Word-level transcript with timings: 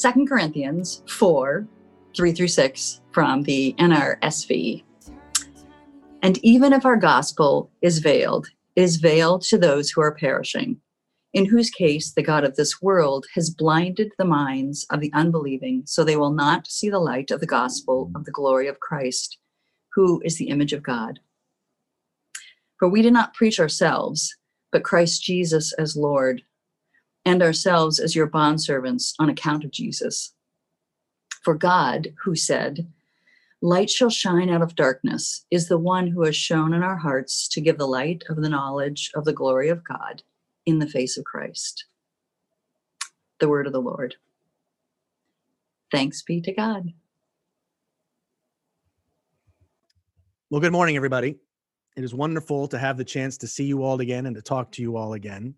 Second 0.00 0.28
Corinthians 0.30 1.02
4 1.10 1.68
3 2.16 2.32
through 2.32 2.48
6 2.48 3.02
from 3.12 3.42
the 3.42 3.74
NRSV. 3.78 4.82
And 6.22 6.38
even 6.38 6.72
if 6.72 6.86
our 6.86 6.96
gospel 6.96 7.70
is 7.82 7.98
veiled, 7.98 8.48
it 8.76 8.82
is 8.82 8.96
veiled 8.96 9.42
to 9.42 9.58
those 9.58 9.90
who 9.90 10.00
are 10.00 10.14
perishing, 10.14 10.80
in 11.34 11.44
whose 11.44 11.68
case 11.68 12.14
the 12.14 12.22
God 12.22 12.44
of 12.44 12.56
this 12.56 12.80
world 12.80 13.26
has 13.34 13.50
blinded 13.50 14.10
the 14.16 14.24
minds 14.24 14.86
of 14.88 15.00
the 15.00 15.12
unbelieving, 15.12 15.82
so 15.84 16.02
they 16.02 16.16
will 16.16 16.32
not 16.32 16.66
see 16.66 16.88
the 16.88 16.98
light 16.98 17.30
of 17.30 17.40
the 17.40 17.46
gospel 17.46 18.10
of 18.14 18.24
the 18.24 18.32
glory 18.32 18.68
of 18.68 18.80
Christ, 18.80 19.36
who 19.92 20.22
is 20.24 20.38
the 20.38 20.48
image 20.48 20.72
of 20.72 20.82
God. 20.82 21.20
For 22.78 22.88
we 22.88 23.02
do 23.02 23.10
not 23.10 23.34
preach 23.34 23.60
ourselves, 23.60 24.34
but 24.72 24.82
Christ 24.82 25.22
Jesus 25.22 25.74
as 25.74 25.94
Lord 25.94 26.40
and 27.24 27.42
ourselves 27.42 27.98
as 27.98 28.14
your 28.14 28.28
bondservants 28.28 29.14
on 29.18 29.28
account 29.28 29.64
of 29.64 29.70
Jesus. 29.70 30.34
For 31.42 31.54
God, 31.54 32.08
who 32.24 32.34
said, 32.34 32.86
Light 33.62 33.90
shall 33.90 34.10
shine 34.10 34.48
out 34.48 34.62
of 34.62 34.74
darkness, 34.74 35.44
is 35.50 35.68
the 35.68 35.78
one 35.78 36.06
who 36.06 36.22
has 36.24 36.36
shown 36.36 36.72
in 36.72 36.82
our 36.82 36.96
hearts 36.96 37.46
to 37.48 37.60
give 37.60 37.76
the 37.76 37.86
light 37.86 38.24
of 38.30 38.36
the 38.36 38.48
knowledge 38.48 39.10
of 39.14 39.24
the 39.24 39.34
glory 39.34 39.68
of 39.68 39.84
God 39.84 40.22
in 40.64 40.78
the 40.78 40.86
face 40.86 41.18
of 41.18 41.24
Christ. 41.24 41.84
The 43.38 43.48
word 43.48 43.66
of 43.66 43.72
the 43.72 43.80
Lord. 43.80 44.16
Thanks 45.90 46.22
be 46.22 46.40
to 46.42 46.52
God. 46.52 46.92
Well, 50.48 50.60
good 50.60 50.72
morning, 50.72 50.96
everybody. 50.96 51.36
It 51.96 52.04
is 52.04 52.14
wonderful 52.14 52.66
to 52.68 52.78
have 52.78 52.96
the 52.96 53.04
chance 53.04 53.36
to 53.38 53.46
see 53.46 53.64
you 53.64 53.82
all 53.82 54.00
again 54.00 54.26
and 54.26 54.34
to 54.36 54.42
talk 54.42 54.72
to 54.72 54.82
you 54.82 54.96
all 54.96 55.12
again. 55.12 55.54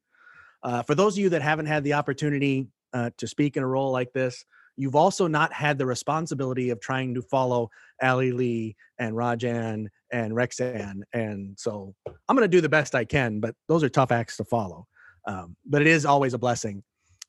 Uh, 0.63 0.83
for 0.83 0.95
those 0.95 1.15
of 1.15 1.19
you 1.19 1.29
that 1.31 1.43
haven't 1.43 1.67
had 1.67 1.85
the 1.85 1.95
opportunity 1.95 2.69
uh, 2.93 3.11
to 3.19 3.27
speak 3.27 3.57
in 3.57 3.63
a 3.63 3.67
role 3.67 3.91
like 3.91 4.13
this, 4.13 4.45
you've 4.77 4.97
also 4.97 5.27
not 5.27 5.53
had 5.53 5.79
the 5.79 5.87
responsibility 5.87 6.71
of 6.71 6.81
trying 6.81 7.15
to 7.15 7.23
follow 7.23 7.71
Ali 8.03 8.33
Lee 8.33 8.77
and 8.99 9.15
Rajan 9.15 9.89
and 10.13 10.33
Rexan. 10.33 11.03
And 11.13 11.59
so 11.59 11.95
I'm 12.07 12.37
going 12.37 12.49
to 12.49 12.57
do 12.57 12.61
the 12.61 12.69
best 12.69 12.95
I 12.95 13.05
can, 13.05 13.41
but 13.41 13.55
those 13.69 13.83
are 13.83 13.89
tough 13.89 14.13
acts 14.13 14.37
to 14.39 14.45
follow. 14.45 14.87
Um, 15.27 15.57
but 15.67 15.83
it 15.83 15.89
is 15.89 16.07
always 16.07 16.35
a 16.35 16.39
blessing 16.39 16.83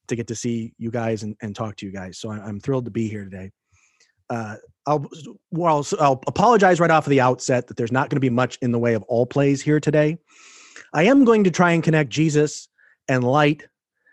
to 0.07 0.15
get 0.15 0.27
to 0.27 0.35
see 0.35 0.73
you 0.77 0.91
guys 0.91 1.23
and, 1.23 1.35
and 1.41 1.55
talk 1.55 1.75
to 1.77 1.85
you 1.85 1.91
guys. 1.91 2.17
So 2.17 2.31
I'm 2.31 2.59
thrilled 2.59 2.85
to 2.85 2.91
be 2.91 3.07
here 3.07 3.23
today. 3.23 3.51
Uh, 4.29 4.55
I'll, 4.85 5.05
well, 5.51 5.85
I'll 5.99 6.21
apologize 6.27 6.79
right 6.79 6.91
off 6.91 7.05
of 7.05 7.11
the 7.11 7.21
outset 7.21 7.67
that 7.67 7.77
there's 7.77 7.91
not 7.91 8.09
going 8.09 8.17
to 8.17 8.21
be 8.21 8.29
much 8.29 8.57
in 8.61 8.71
the 8.71 8.79
way 8.79 8.95
of 8.95 9.03
all 9.03 9.25
plays 9.25 9.61
here 9.61 9.79
today. 9.79 10.17
I 10.93 11.03
am 11.03 11.23
going 11.23 11.43
to 11.45 11.51
try 11.51 11.71
and 11.71 11.83
connect 11.83 12.09
Jesus 12.09 12.67
and 13.07 13.23
Light 13.23 13.63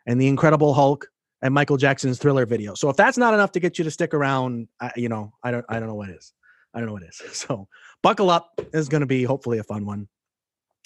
and 0.07 0.21
the 0.21 0.29
Incredible 0.29 0.75
Hulk 0.75 1.07
and 1.43 1.55
Michael 1.55 1.77
Jackson's 1.77 2.19
Thriller 2.19 2.47
video. 2.47 2.75
So 2.75 2.89
if 2.89 2.97
that's 2.97 3.19
not 3.19 3.35
enough 3.35 3.53
to 3.53 3.61
get 3.61 3.79
you 3.79 3.85
to 3.85 3.91
stick 3.91 4.15
around, 4.15 4.69
I, 4.81 4.93
you 4.97 5.09
know, 5.09 5.33
I 5.43 5.51
don't, 5.51 5.65
I 5.69 5.79
don't 5.79 5.89
know 5.89 5.95
what 5.95 6.11
is. 6.11 6.33
I 6.75 6.79
don't 6.79 6.87
know 6.87 6.93
what 6.93 7.03
is. 7.03 7.21
So 7.35 7.69
buckle 8.03 8.31
up. 8.31 8.53
This 8.57 8.81
is 8.81 8.89
going 8.89 9.01
to 9.01 9.07
be 9.07 9.25
hopefully 9.25 9.59
a 9.59 9.65
fun 9.65 9.87
one. 9.87 10.09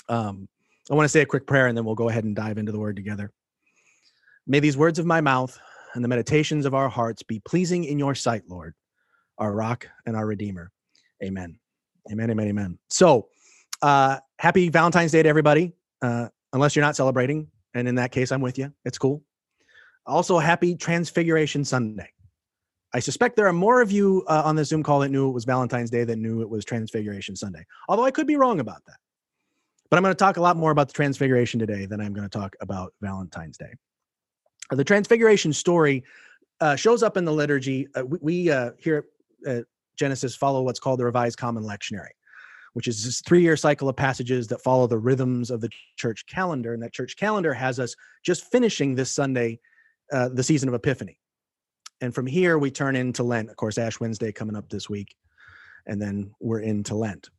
Um, 0.09 0.48
I 0.91 0.94
want 0.94 1.04
to 1.04 1.09
say 1.09 1.20
a 1.20 1.26
quick 1.26 1.47
prayer 1.47 1.66
and 1.66 1.76
then 1.76 1.84
we'll 1.84 1.94
go 1.94 2.09
ahead 2.09 2.25
and 2.25 2.37
dive 2.37 2.59
into 2.59 2.72
the 2.72 2.78
word 2.78 2.97
together. 2.97 3.31
May 4.47 4.60
these 4.60 4.76
words 4.76 4.98
of 4.98 5.06
my 5.06 5.21
mouth 5.21 5.59
and 5.94 6.04
the 6.04 6.09
meditations 6.09 6.66
of 6.66 6.75
our 6.75 6.88
hearts 6.88 7.22
be 7.22 7.41
pleasing 7.41 7.84
in 7.84 7.98
your 7.98 8.15
sight, 8.15 8.42
Lord, 8.48 8.75
our 9.38 9.53
rock 9.53 9.88
and 10.06 10.16
our 10.16 10.26
redeemer. 10.26 10.71
Amen. 11.22 11.59
Amen. 12.12 12.31
Amen. 12.31 12.48
Amen. 12.48 12.78
So, 12.91 13.28
uh, 13.81 14.19
happy 14.38 14.69
Valentine's 14.69 15.12
Day 15.12 15.22
to 15.22 15.28
everybody. 15.28 15.72
Uh, 16.03 16.28
unless 16.53 16.76
you're 16.76 16.84
not 16.84 16.97
celebrating, 16.97 17.48
and 17.74 17.88
in 17.88 17.96
that 17.96 18.12
case, 18.12 18.32
I'm 18.32 18.40
with 18.40 18.58
you. 18.58 18.72
It's 18.84 18.98
cool. 18.98 19.22
Also, 20.06 20.38
happy 20.38 20.76
Transfiguration 20.76 21.64
Sunday. 21.64 22.08
I 22.92 23.00
suspect 23.00 23.34
there 23.36 23.48
are 23.48 23.52
more 23.52 23.82
of 23.82 23.90
you 23.90 24.24
uh, 24.28 24.42
on 24.44 24.54
the 24.54 24.64
Zoom 24.64 24.82
call 24.82 25.00
that 25.00 25.08
knew 25.08 25.28
it 25.28 25.32
was 25.32 25.44
Valentine's 25.44 25.90
Day 25.90 26.04
than 26.04 26.22
knew 26.22 26.42
it 26.42 26.48
was 26.48 26.64
Transfiguration 26.64 27.34
Sunday. 27.34 27.64
Although 27.88 28.04
I 28.04 28.12
could 28.12 28.26
be 28.26 28.36
wrong 28.36 28.60
about 28.60 28.84
that. 28.86 28.96
But 29.90 29.96
I'm 29.96 30.02
going 30.02 30.14
to 30.14 30.18
talk 30.18 30.36
a 30.36 30.40
lot 30.40 30.56
more 30.56 30.70
about 30.70 30.88
the 30.88 30.94
Transfiguration 30.94 31.58
today 31.58 31.86
than 31.86 32.00
I'm 32.00 32.14
going 32.14 32.28
to 32.28 32.38
talk 32.38 32.54
about 32.60 32.94
Valentine's 33.00 33.58
Day. 33.58 33.72
The 34.70 34.84
Transfiguration 34.84 35.52
story 35.52 36.04
uh, 36.60 36.76
shows 36.76 37.02
up 37.02 37.16
in 37.16 37.24
the 37.24 37.32
liturgy. 37.32 37.88
Uh, 37.94 38.04
we 38.04 38.18
we 38.20 38.50
uh, 38.50 38.70
here 38.78 39.06
at 39.46 39.64
Genesis 39.96 40.34
follow 40.36 40.62
what's 40.62 40.80
called 40.80 41.00
the 41.00 41.04
Revised 41.04 41.36
Common 41.36 41.64
Lectionary, 41.64 42.14
which 42.74 42.88
is 42.88 43.04
this 43.04 43.22
three-year 43.22 43.56
cycle 43.56 43.88
of 43.88 43.96
passages 43.96 44.46
that 44.48 44.62
follow 44.62 44.86
the 44.86 44.98
rhythms 44.98 45.50
of 45.50 45.60
the 45.60 45.70
church 45.96 46.26
calendar. 46.26 46.74
And 46.74 46.82
that 46.82 46.92
church 46.92 47.16
calendar 47.16 47.54
has 47.54 47.80
us 47.80 47.96
just 48.22 48.50
finishing 48.50 48.94
this 48.94 49.10
Sunday 49.10 49.58
uh, 50.12 50.28
the 50.28 50.42
season 50.42 50.68
of 50.68 50.74
Epiphany. 50.74 51.18
And 52.00 52.14
from 52.14 52.26
here, 52.26 52.58
we 52.58 52.70
turn 52.70 52.96
into 52.96 53.22
Lent. 53.22 53.48
Of 53.48 53.56
course, 53.56 53.78
Ash 53.78 53.98
Wednesday 53.98 54.32
coming 54.32 54.56
up 54.56 54.68
this 54.68 54.90
week. 54.90 55.14
And 55.86 56.00
then 56.00 56.32
we're 56.40 56.60
into 56.60 56.94
Lent. 56.94 57.30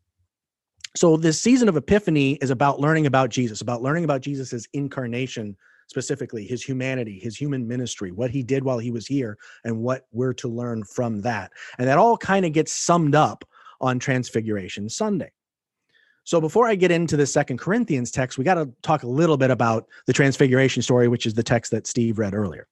So, 0.96 1.18
this 1.18 1.42
season 1.42 1.68
of 1.68 1.76
Epiphany 1.76 2.34
is 2.36 2.52
about 2.52 2.80
learning 2.80 3.06
about 3.06 3.30
Jesus, 3.30 3.62
about 3.62 3.82
learning 3.82 4.06
about 4.06 4.22
Jesus' 4.22 4.66
incarnation, 4.72 5.58
specifically 5.88 6.46
his 6.46 6.64
humanity, 6.64 7.20
his 7.22 7.36
human 7.36 7.68
ministry, 7.68 8.12
what 8.12 8.32
he 8.32 8.44
did 8.44 8.64
while 8.64 8.80
he 8.80 8.92
was 8.92 9.06
here, 9.06 9.38
and 9.66 9.82
what 9.82 10.08
we're 10.14 10.34
to 10.36 10.48
learn 10.48 10.84
from 10.86 11.22
that. 11.22 11.52
And 11.78 11.88
that 11.88 11.98
all 11.98 12.18
kind 12.18 12.46
of 12.46 12.54
gets 12.54 12.72
summed 12.72 13.14
up 13.14 13.44
on 13.82 14.00
Transfiguration 14.00 14.90
Sunday. 14.90 15.32
So 16.24 16.42
before 16.42 16.68
I 16.68 16.74
get 16.74 16.90
into 16.90 17.16
the 17.16 17.28
second 17.28 17.60
Corinthians 17.60 18.10
text, 18.10 18.38
we 18.38 18.44
got 18.44 18.56
to 18.56 18.72
talk 18.82 19.04
a 19.04 19.08
little 19.08 19.38
bit 19.38 19.52
about 19.52 19.86
the 20.08 20.14
transfiguration 20.14 20.82
story, 20.82 21.08
which 21.08 21.28
is 21.28 21.36
the 21.36 21.44
text 21.44 21.72
that 21.72 21.86
Steve 21.86 22.18
read 22.18 22.34
earlier. 22.34 22.68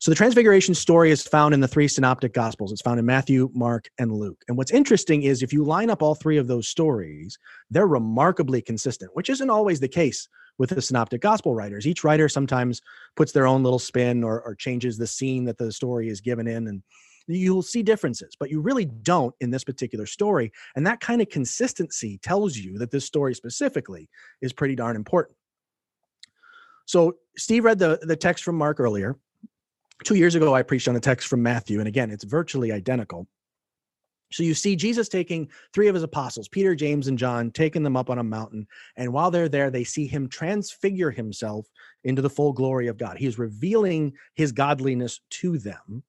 So 0.00 0.10
the 0.10 0.14
transfiguration 0.14 0.74
story 0.74 1.10
is 1.10 1.22
found 1.22 1.52
in 1.52 1.60
the 1.60 1.68
three 1.68 1.86
synoptic 1.86 2.32
gospels. 2.32 2.72
It's 2.72 2.80
found 2.80 2.98
in 2.98 3.04
Matthew, 3.04 3.50
Mark, 3.52 3.90
and 3.98 4.10
Luke. 4.10 4.42
And 4.48 4.56
what's 4.56 4.70
interesting 4.70 5.24
is 5.24 5.42
if 5.42 5.52
you 5.52 5.62
line 5.62 5.90
up 5.90 6.02
all 6.02 6.14
three 6.14 6.38
of 6.38 6.46
those 6.46 6.68
stories, 6.68 7.38
they're 7.70 7.86
remarkably 7.86 8.62
consistent, 8.62 9.10
which 9.12 9.28
isn't 9.28 9.50
always 9.50 9.78
the 9.78 9.88
case 9.88 10.26
with 10.56 10.70
the 10.70 10.80
synoptic 10.80 11.20
gospel 11.20 11.54
writers. 11.54 11.86
Each 11.86 12.02
writer 12.02 12.30
sometimes 12.30 12.80
puts 13.14 13.32
their 13.32 13.46
own 13.46 13.62
little 13.62 13.78
spin 13.78 14.24
or, 14.24 14.40
or 14.40 14.54
changes 14.54 14.96
the 14.96 15.06
scene 15.06 15.44
that 15.44 15.58
the 15.58 15.70
story 15.70 16.08
is 16.08 16.22
given 16.22 16.46
in 16.46 16.68
and 16.68 16.82
you'll 17.36 17.62
see 17.62 17.82
differences, 17.82 18.36
but 18.38 18.50
you 18.50 18.60
really 18.60 18.84
don't 18.84 19.34
in 19.40 19.50
this 19.50 19.64
particular 19.64 20.06
story. 20.06 20.52
And 20.76 20.86
that 20.86 21.00
kind 21.00 21.20
of 21.20 21.28
consistency 21.28 22.18
tells 22.22 22.56
you 22.56 22.78
that 22.78 22.90
this 22.90 23.04
story 23.04 23.34
specifically 23.34 24.08
is 24.40 24.52
pretty 24.52 24.74
darn 24.74 24.96
important. 24.96 25.36
So 26.86 27.16
Steve 27.36 27.64
read 27.64 27.78
the, 27.78 27.98
the 28.02 28.16
text 28.16 28.42
from 28.42 28.56
Mark 28.56 28.80
earlier. 28.80 29.16
Two 30.04 30.16
years 30.16 30.34
ago, 30.34 30.54
I 30.54 30.62
preached 30.62 30.88
on 30.88 30.96
a 30.96 31.00
text 31.00 31.28
from 31.28 31.42
Matthew, 31.42 31.78
and 31.78 31.86
again, 31.86 32.10
it's 32.10 32.24
virtually 32.24 32.72
identical. 32.72 33.28
So 34.32 34.44
you 34.44 34.54
see 34.54 34.76
Jesus 34.76 35.08
taking 35.08 35.48
three 35.74 35.88
of 35.88 35.94
his 35.94 36.04
apostles, 36.04 36.48
Peter, 36.48 36.74
James, 36.74 37.08
and 37.08 37.18
John, 37.18 37.50
taking 37.50 37.82
them 37.82 37.96
up 37.96 38.10
on 38.10 38.18
a 38.18 38.24
mountain. 38.24 38.66
And 38.96 39.12
while 39.12 39.30
they're 39.30 39.48
there, 39.48 39.70
they 39.70 39.84
see 39.84 40.06
him 40.06 40.28
transfigure 40.28 41.10
himself 41.10 41.66
into 42.04 42.22
the 42.22 42.30
full 42.30 42.52
glory 42.52 42.86
of 42.86 42.96
God. 42.96 43.18
He 43.18 43.26
is 43.26 43.38
revealing 43.38 44.12
his 44.34 44.52
godliness 44.52 45.20
to 45.30 45.58
them. 45.58 46.04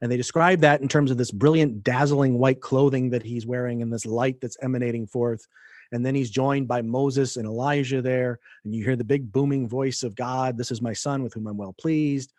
And 0.00 0.10
they 0.12 0.16
describe 0.16 0.60
that 0.60 0.80
in 0.80 0.88
terms 0.88 1.10
of 1.10 1.18
this 1.18 1.30
brilliant, 1.30 1.82
dazzling 1.82 2.38
white 2.38 2.60
clothing 2.60 3.10
that 3.10 3.22
he's 3.22 3.46
wearing 3.46 3.82
and 3.82 3.92
this 3.92 4.06
light 4.06 4.40
that's 4.40 4.56
emanating 4.62 5.06
forth. 5.06 5.46
And 5.92 6.04
then 6.04 6.14
he's 6.14 6.30
joined 6.30 6.68
by 6.68 6.82
Moses 6.82 7.36
and 7.36 7.46
Elijah 7.46 8.02
there. 8.02 8.38
And 8.64 8.74
you 8.74 8.84
hear 8.84 8.96
the 8.96 9.04
big 9.04 9.32
booming 9.32 9.68
voice 9.68 10.02
of 10.02 10.14
God 10.14 10.56
This 10.56 10.70
is 10.70 10.82
my 10.82 10.92
son 10.92 11.22
with 11.22 11.34
whom 11.34 11.46
I'm 11.46 11.56
well 11.56 11.74
pleased. 11.80 12.32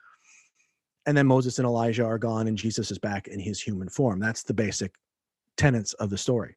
and 1.06 1.18
then 1.18 1.28
Moses 1.28 1.58
and 1.60 1.66
Elijah 1.66 2.06
are 2.06 2.18
gone, 2.20 2.48
and 2.48 2.58
Jesus 2.58 2.92
is 2.92 3.00
back 3.00 3.28
in 3.28 3.40
his 3.40 3.62
human 3.62 3.90
form. 3.90 4.20
That's 4.20 4.44
the 4.44 4.54
basic 4.54 4.94
tenets 5.58 5.94
of 5.94 6.10
the 6.10 6.18
story. 6.18 6.56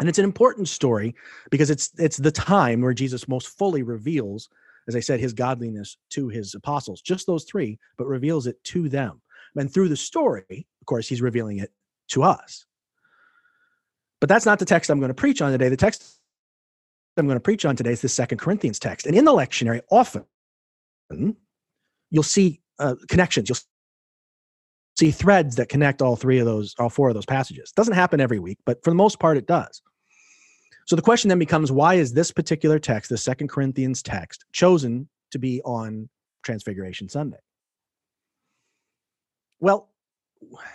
And 0.00 0.08
it's 0.08 0.18
an 0.18 0.24
important 0.24 0.68
story 0.68 1.14
because 1.50 1.70
it's 1.70 1.90
it's 1.98 2.16
the 2.18 2.30
time 2.32 2.80
where 2.82 2.94
Jesus 2.94 3.28
most 3.28 3.48
fully 3.58 3.82
reveals, 3.82 4.48
as 4.88 4.96
I 4.96 5.00
said, 5.00 5.20
his 5.20 5.32
godliness 5.32 5.98
to 6.10 6.28
his 6.28 6.54
apostles, 6.54 7.02
just 7.02 7.26
those 7.26 7.44
three, 7.44 7.78
but 7.98 8.06
reveals 8.06 8.46
it 8.46 8.62
to 8.64 8.88
them. 8.88 9.20
And 9.56 9.72
through 9.72 9.88
the 9.88 9.96
story, 9.96 10.66
of 10.80 10.86
course, 10.86 11.08
he's 11.08 11.22
revealing 11.22 11.58
it 11.58 11.72
to 12.08 12.22
us. 12.22 12.66
But 14.20 14.28
that's 14.28 14.46
not 14.46 14.58
the 14.58 14.64
text 14.64 14.90
I'm 14.90 14.98
going 14.98 15.08
to 15.08 15.14
preach 15.14 15.42
on 15.42 15.52
today. 15.52 15.68
The 15.68 15.76
text 15.76 16.18
I'm 17.16 17.26
going 17.26 17.36
to 17.36 17.40
preach 17.40 17.64
on 17.64 17.76
today 17.76 17.92
is 17.92 18.00
the 18.00 18.08
Second 18.08 18.38
Corinthians 18.38 18.78
text. 18.78 19.06
And 19.06 19.16
in 19.16 19.24
the 19.24 19.32
lectionary, 19.32 19.80
often 19.90 20.24
you'll 22.10 22.22
see 22.22 22.60
uh, 22.78 22.94
connections. 23.08 23.48
You'll 23.48 23.58
see 24.98 25.10
threads 25.10 25.56
that 25.56 25.68
connect 25.68 26.02
all 26.02 26.16
three 26.16 26.38
of 26.38 26.46
those, 26.46 26.74
all 26.78 26.88
four 26.88 27.08
of 27.08 27.14
those 27.14 27.26
passages. 27.26 27.72
Doesn't 27.72 27.94
happen 27.94 28.20
every 28.20 28.38
week, 28.38 28.58
but 28.64 28.82
for 28.82 28.90
the 28.90 28.96
most 28.96 29.18
part, 29.18 29.36
it 29.36 29.46
does. 29.46 29.82
So 30.86 30.94
the 30.94 31.02
question 31.02 31.28
then 31.28 31.38
becomes 31.38 31.72
why 31.72 31.94
is 31.94 32.12
this 32.12 32.30
particular 32.30 32.78
text, 32.78 33.10
the 33.10 33.18
Second 33.18 33.48
Corinthians 33.48 34.02
text, 34.02 34.44
chosen 34.52 35.08
to 35.32 35.38
be 35.38 35.60
on 35.62 36.08
Transfiguration 36.42 37.08
Sunday? 37.08 37.38
Well, 39.60 39.88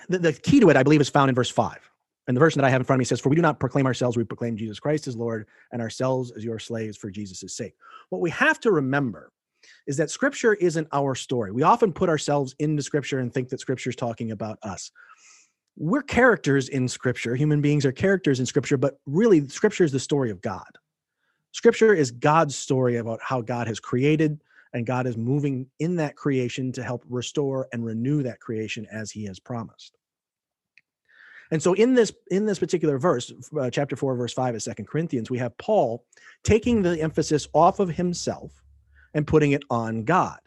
the, 0.10 0.20
the 0.20 0.34
key 0.34 0.60
to 0.60 0.70
it, 0.70 0.78
I 0.78 0.84
believe, 0.84 1.02
is 1.02 1.10
found 1.10 1.30
in 1.30 1.36
verse 1.36 1.50
5. 1.50 1.78
And 2.28 2.38
the 2.38 2.40
version 2.40 2.62
that 2.62 2.68
I 2.68 2.70
have 2.70 2.82
in 2.82 2.86
front 2.86 2.98
of 2.98 3.00
me 3.00 3.06
says, 3.06 3.20
For 3.20 3.30
we 3.30 3.36
do 3.36 3.42
not 3.42 3.60
proclaim 3.60 3.86
ourselves, 3.86 4.16
we 4.16 4.24
proclaim 4.24 4.56
Jesus 4.56 4.80
Christ 4.80 5.08
as 5.08 5.16
Lord, 5.16 5.48
and 5.72 5.82
ourselves 5.82 6.32
as 6.32 6.44
your 6.44 6.60
slaves 6.60 6.98
for 6.98 7.10
Jesus' 7.10 7.56
sake. 7.56 7.74
What 8.10 8.22
we 8.22 8.30
have 8.30 8.60
to 8.62 8.72
remember 8.72 9.32
is 9.88 9.98
that 9.98 10.10
scripture 10.10 10.54
isn't 10.54 10.88
our 10.92 11.16
story. 11.16 11.52
We 11.52 11.64
often 11.64 11.94
put 11.94 12.10
ourselves 12.10 12.56
into 12.60 12.84
scripture 12.84 13.20
and 13.20 13.34
think 13.34 13.50
that 13.50 13.60
scripture 13.60 13.90
is 13.90 13.96
talking 13.96 14.32
about 14.32 14.60
us. 14.64 14.92
We're 15.78 16.04
characters 16.04 16.70
in 16.70 16.88
scripture. 16.88 17.36
Human 17.36 17.62
beings 17.62 17.86
are 17.86 17.92
characters 17.92 18.40
in 18.40 18.46
scripture, 18.46 18.78
but 18.78 19.00
really, 19.06 19.48
scripture 19.48 19.84
is 19.84 19.92
the 19.92 20.00
story 20.00 20.30
of 20.30 20.42
God. 20.42 20.78
Scripture 21.54 21.94
is 21.94 22.12
God's 22.12 22.56
story 22.56 22.98
about 22.98 23.20
how 23.22 23.42
God 23.42 23.68
has 23.68 23.80
created 23.80 24.42
and 24.74 24.86
God 24.86 25.08
is 25.08 25.18
moving 25.18 25.68
in 25.80 25.98
that 25.98 26.16
creation 26.16 26.72
to 26.74 26.84
help 26.84 27.04
restore 27.10 27.68
and 27.74 27.86
renew 27.86 28.24
that 28.24 28.40
creation 28.40 28.88
as 28.92 29.12
he 29.12 29.26
has 29.26 29.40
promised. 29.40 29.98
And 31.52 31.62
so 31.62 31.74
in 31.74 31.94
this 31.94 32.14
in 32.30 32.46
this 32.46 32.60
particular 32.60 32.98
verse, 32.98 33.32
uh, 33.60 33.70
chapter 33.70 33.96
4 33.96 34.16
verse 34.16 34.34
5 34.34 34.56
of 34.56 34.64
Second 34.64 34.88
Corinthians, 34.88 35.30
we 35.30 35.38
have 35.38 35.58
Paul 35.58 36.06
taking 36.44 36.82
the 36.82 37.00
emphasis 37.02 37.48
off 37.54 37.80
of 37.80 37.90
himself 37.90 38.64
and 39.14 39.28
putting 39.28 39.52
it 39.52 39.64
on 39.70 40.04
God. 40.04 40.40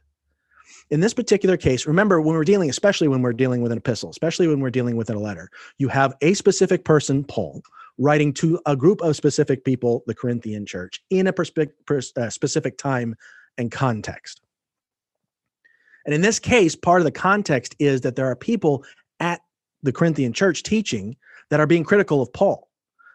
In 0.91 1.01
this 1.01 1.15
particular 1.15 1.59
case, 1.59 1.87
remember 1.87 2.21
when 2.21 2.35
we're 2.35 2.45
dealing, 2.45 2.71
especially 2.71 3.09
when 3.09 3.21
we're 3.21 3.35
dealing 3.35 3.61
with 3.61 3.71
an 3.71 3.79
epistle, 3.79 4.11
especially 4.11 4.49
when 4.49 4.61
we're 4.61 4.71
dealing 4.71 4.97
with 4.97 5.11
a 5.11 5.19
letter, 5.19 5.51
you 5.79 5.89
have 5.89 6.15
a 6.23 6.33
specific 6.35 6.85
person, 6.85 7.23
Paul, 7.23 7.63
writing 7.99 8.33
to 8.35 8.59
a 8.67 8.75
group 8.75 9.01
of 9.03 9.15
specific 9.15 9.65
people, 9.65 10.03
the 10.07 10.15
Corinthian 10.15 10.67
church, 10.67 11.01
in 11.11 11.27
a 11.27 11.33
perspe- 11.33 11.71
pers- 11.87 12.13
uh, 12.17 12.31
specific 12.31 12.79
time 12.79 13.15
and 13.59 13.71
context. 13.71 14.41
And 16.05 16.15
in 16.15 16.21
this 16.21 16.39
case, 16.39 16.77
part 16.77 17.01
of 17.01 17.05
the 17.05 17.11
context 17.11 17.75
is 17.79 18.03
that 18.03 18.17
there 18.17 18.27
are 18.27 18.37
people 18.37 18.85
at 19.21 19.41
the 19.83 19.93
Corinthian 19.93 20.33
church 20.33 20.63
teaching 20.63 21.17
that 21.51 21.61
are 21.61 21.67
being 21.67 21.85
critical 21.85 22.21
of 22.21 22.33
Paul. 22.33 22.69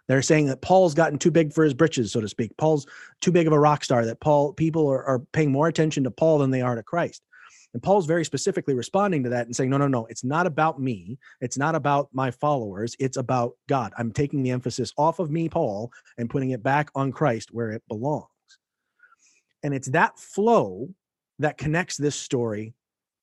They're 0.07 0.23
saying 0.23 0.47
that 0.47 0.61
Paul's 0.61 0.95
gotten 0.95 1.19
too 1.19 1.29
big 1.29 1.53
for 1.53 1.63
his 1.63 1.75
britches, 1.75 2.11
so 2.11 2.19
to 2.19 2.27
speak. 2.27 2.57
Paul's 2.57 2.87
too 3.21 3.31
big 3.31 3.45
of 3.45 3.53
a 3.53 3.59
rock 3.59 3.83
star, 3.83 4.05
that 4.05 4.19
Paul 4.19 4.53
people 4.53 4.87
are, 4.87 5.03
are 5.03 5.19
paying 5.33 5.51
more 5.51 5.67
attention 5.67 6.03
to 6.05 6.11
Paul 6.11 6.39
than 6.39 6.49
they 6.49 6.61
are 6.61 6.73
to 6.73 6.81
Christ. 6.81 7.21
And 7.75 7.83
Paul's 7.83 8.07
very 8.07 8.25
specifically 8.25 8.73
responding 8.73 9.23
to 9.23 9.29
that 9.29 9.45
and 9.45 9.55
saying, 9.55 9.69
no, 9.69 9.77
no, 9.77 9.87
no, 9.87 10.07
it's 10.07 10.23
not 10.23 10.47
about 10.47 10.81
me. 10.81 11.19
It's 11.41 11.59
not 11.59 11.75
about 11.75 12.09
my 12.11 12.31
followers. 12.31 12.95
It's 12.97 13.17
about 13.17 13.53
God. 13.67 13.93
I'm 13.99 14.11
taking 14.11 14.41
the 14.41 14.49
emphasis 14.49 14.91
off 14.97 15.19
of 15.19 15.29
me, 15.29 15.47
Paul, 15.47 15.91
and 16.17 16.27
putting 16.27 16.49
it 16.51 16.63
back 16.63 16.89
on 16.95 17.11
Christ 17.11 17.49
where 17.51 17.69
it 17.69 17.83
belongs. 17.87 18.25
And 19.63 19.73
it's 19.73 19.89
that 19.89 20.17
flow 20.17 20.89
that 21.39 21.57
connects 21.57 21.97
this 21.97 22.15
story 22.15 22.73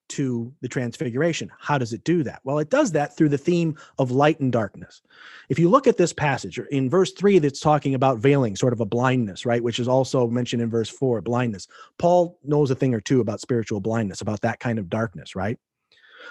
to 0.09 0.53
the 0.61 0.67
transfiguration. 0.69 1.51
How 1.59 1.77
does 1.77 1.91
it 1.91 2.03
do 2.05 2.23
that? 2.23 2.39
Well, 2.45 2.59
it 2.59 2.69
does 2.69 2.93
that 2.93 3.17
through 3.17 3.29
the 3.29 3.37
theme 3.37 3.77
of 3.99 4.09
light 4.09 4.39
and 4.39 4.51
darkness. 4.51 5.01
If 5.49 5.59
you 5.59 5.69
look 5.69 5.85
at 5.85 5.97
this 5.97 6.13
passage 6.13 6.57
in 6.71 6.89
verse 6.89 7.11
three, 7.11 7.39
that's 7.39 7.59
talking 7.59 7.93
about 7.93 8.19
veiling, 8.19 8.55
sort 8.55 8.71
of 8.71 8.79
a 8.79 8.85
blindness, 8.85 9.45
right? 9.45 9.61
Which 9.61 9.79
is 9.79 9.87
also 9.87 10.27
mentioned 10.27 10.61
in 10.61 10.69
verse 10.69 10.89
four, 10.89 11.21
blindness. 11.21 11.67
Paul 11.97 12.39
knows 12.43 12.71
a 12.71 12.75
thing 12.75 12.93
or 12.93 13.01
two 13.01 13.19
about 13.19 13.41
spiritual 13.41 13.81
blindness, 13.81 14.21
about 14.21 14.41
that 14.41 14.61
kind 14.61 14.79
of 14.79 14.89
darkness, 14.89 15.35
right? 15.35 15.59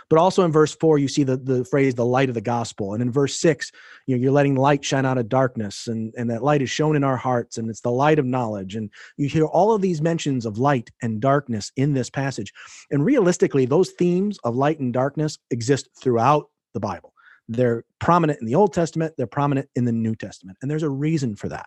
But 0.08 0.18
also 0.18 0.44
in 0.44 0.52
verse 0.52 0.74
four, 0.74 0.98
you 0.98 1.08
see 1.08 1.22
the, 1.22 1.36
the 1.36 1.64
phrase, 1.64 1.94
the 1.94 2.04
light 2.04 2.28
of 2.28 2.34
the 2.34 2.40
gospel. 2.40 2.92
And 2.92 3.02
in 3.02 3.10
verse 3.10 3.34
six, 3.34 3.72
you 4.06 4.16
know, 4.16 4.22
you're 4.22 4.32
letting 4.32 4.56
light 4.56 4.84
shine 4.84 5.06
out 5.06 5.18
of 5.18 5.28
darkness, 5.28 5.86
and, 5.86 6.12
and 6.16 6.30
that 6.30 6.42
light 6.42 6.62
is 6.62 6.70
shown 6.70 6.96
in 6.96 7.04
our 7.04 7.16
hearts, 7.16 7.58
and 7.58 7.68
it's 7.70 7.80
the 7.80 7.90
light 7.90 8.18
of 8.18 8.26
knowledge. 8.26 8.76
And 8.76 8.90
you 9.16 9.28
hear 9.28 9.46
all 9.46 9.72
of 9.72 9.82
these 9.82 10.00
mentions 10.02 10.46
of 10.46 10.58
light 10.58 10.90
and 11.02 11.20
darkness 11.20 11.72
in 11.76 11.94
this 11.94 12.10
passage. 12.10 12.52
And 12.90 13.04
realistically, 13.04 13.66
those 13.66 13.90
themes 13.90 14.38
of 14.44 14.56
light 14.56 14.78
and 14.78 14.92
darkness 14.92 15.38
exist 15.50 15.88
throughout 16.00 16.50
the 16.74 16.80
Bible. 16.80 17.12
They're 17.48 17.84
prominent 18.00 18.40
in 18.40 18.46
the 18.46 18.56
Old 18.56 18.72
Testament, 18.72 19.14
they're 19.16 19.26
prominent 19.26 19.68
in 19.76 19.84
the 19.84 19.92
New 19.92 20.14
Testament. 20.14 20.58
And 20.60 20.70
there's 20.70 20.82
a 20.82 20.90
reason 20.90 21.36
for 21.36 21.48
that. 21.48 21.66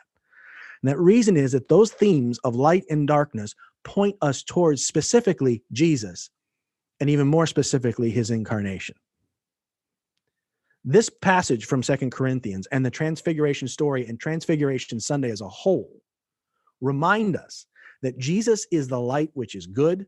And 0.81 0.89
that 0.89 0.99
reason 0.99 1.35
is 1.35 1.51
that 1.53 1.69
those 1.69 1.91
themes 1.91 2.39
of 2.39 2.55
light 2.55 2.83
and 2.89 3.07
darkness 3.07 3.55
point 3.83 4.15
us 4.21 4.43
towards 4.43 4.85
specifically 4.85 5.63
Jesus 5.71 6.29
and 6.99 7.09
even 7.09 7.27
more 7.27 7.47
specifically, 7.47 8.09
his 8.09 8.31
incarnation. 8.31 8.95
This 10.83 11.09
passage 11.09 11.65
from 11.65 11.83
Second 11.83 12.11
Corinthians 12.11 12.67
and 12.67 12.85
the 12.85 12.91
Transfiguration 12.91 13.67
story 13.67 14.07
and 14.07 14.19
Transfiguration 14.19 14.99
Sunday 14.99 15.29
as 15.29 15.41
a 15.41 15.49
whole 15.49 16.01
remind 16.81 17.35
us 17.35 17.65
that 18.01 18.17
Jesus 18.17 18.65
is 18.71 18.87
the 18.87 18.99
light 18.99 19.29
which 19.33 19.55
is 19.55 19.67
good. 19.67 20.07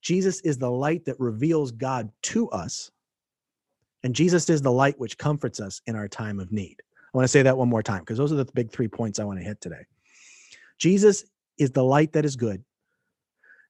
Jesus 0.00 0.40
is 0.42 0.58
the 0.58 0.70
light 0.70 1.04
that 1.06 1.18
reveals 1.18 1.72
God 1.72 2.10
to 2.22 2.48
us. 2.50 2.90
And 4.04 4.14
Jesus 4.14 4.48
is 4.48 4.62
the 4.62 4.70
light 4.70 4.98
which 4.98 5.18
comforts 5.18 5.58
us 5.58 5.82
in 5.86 5.96
our 5.96 6.06
time 6.06 6.38
of 6.38 6.52
need. 6.52 6.76
I 7.12 7.16
want 7.16 7.24
to 7.24 7.28
say 7.28 7.42
that 7.42 7.56
one 7.56 7.68
more 7.68 7.82
time 7.82 8.00
because 8.00 8.18
those 8.18 8.32
are 8.32 8.36
the 8.36 8.44
big 8.54 8.70
three 8.70 8.86
points 8.86 9.18
I 9.18 9.24
want 9.24 9.40
to 9.40 9.44
hit 9.44 9.60
today. 9.60 9.86
Jesus 10.78 11.24
is 11.58 11.72
the 11.72 11.82
light 11.82 12.12
that 12.12 12.24
is 12.24 12.36
good. 12.36 12.62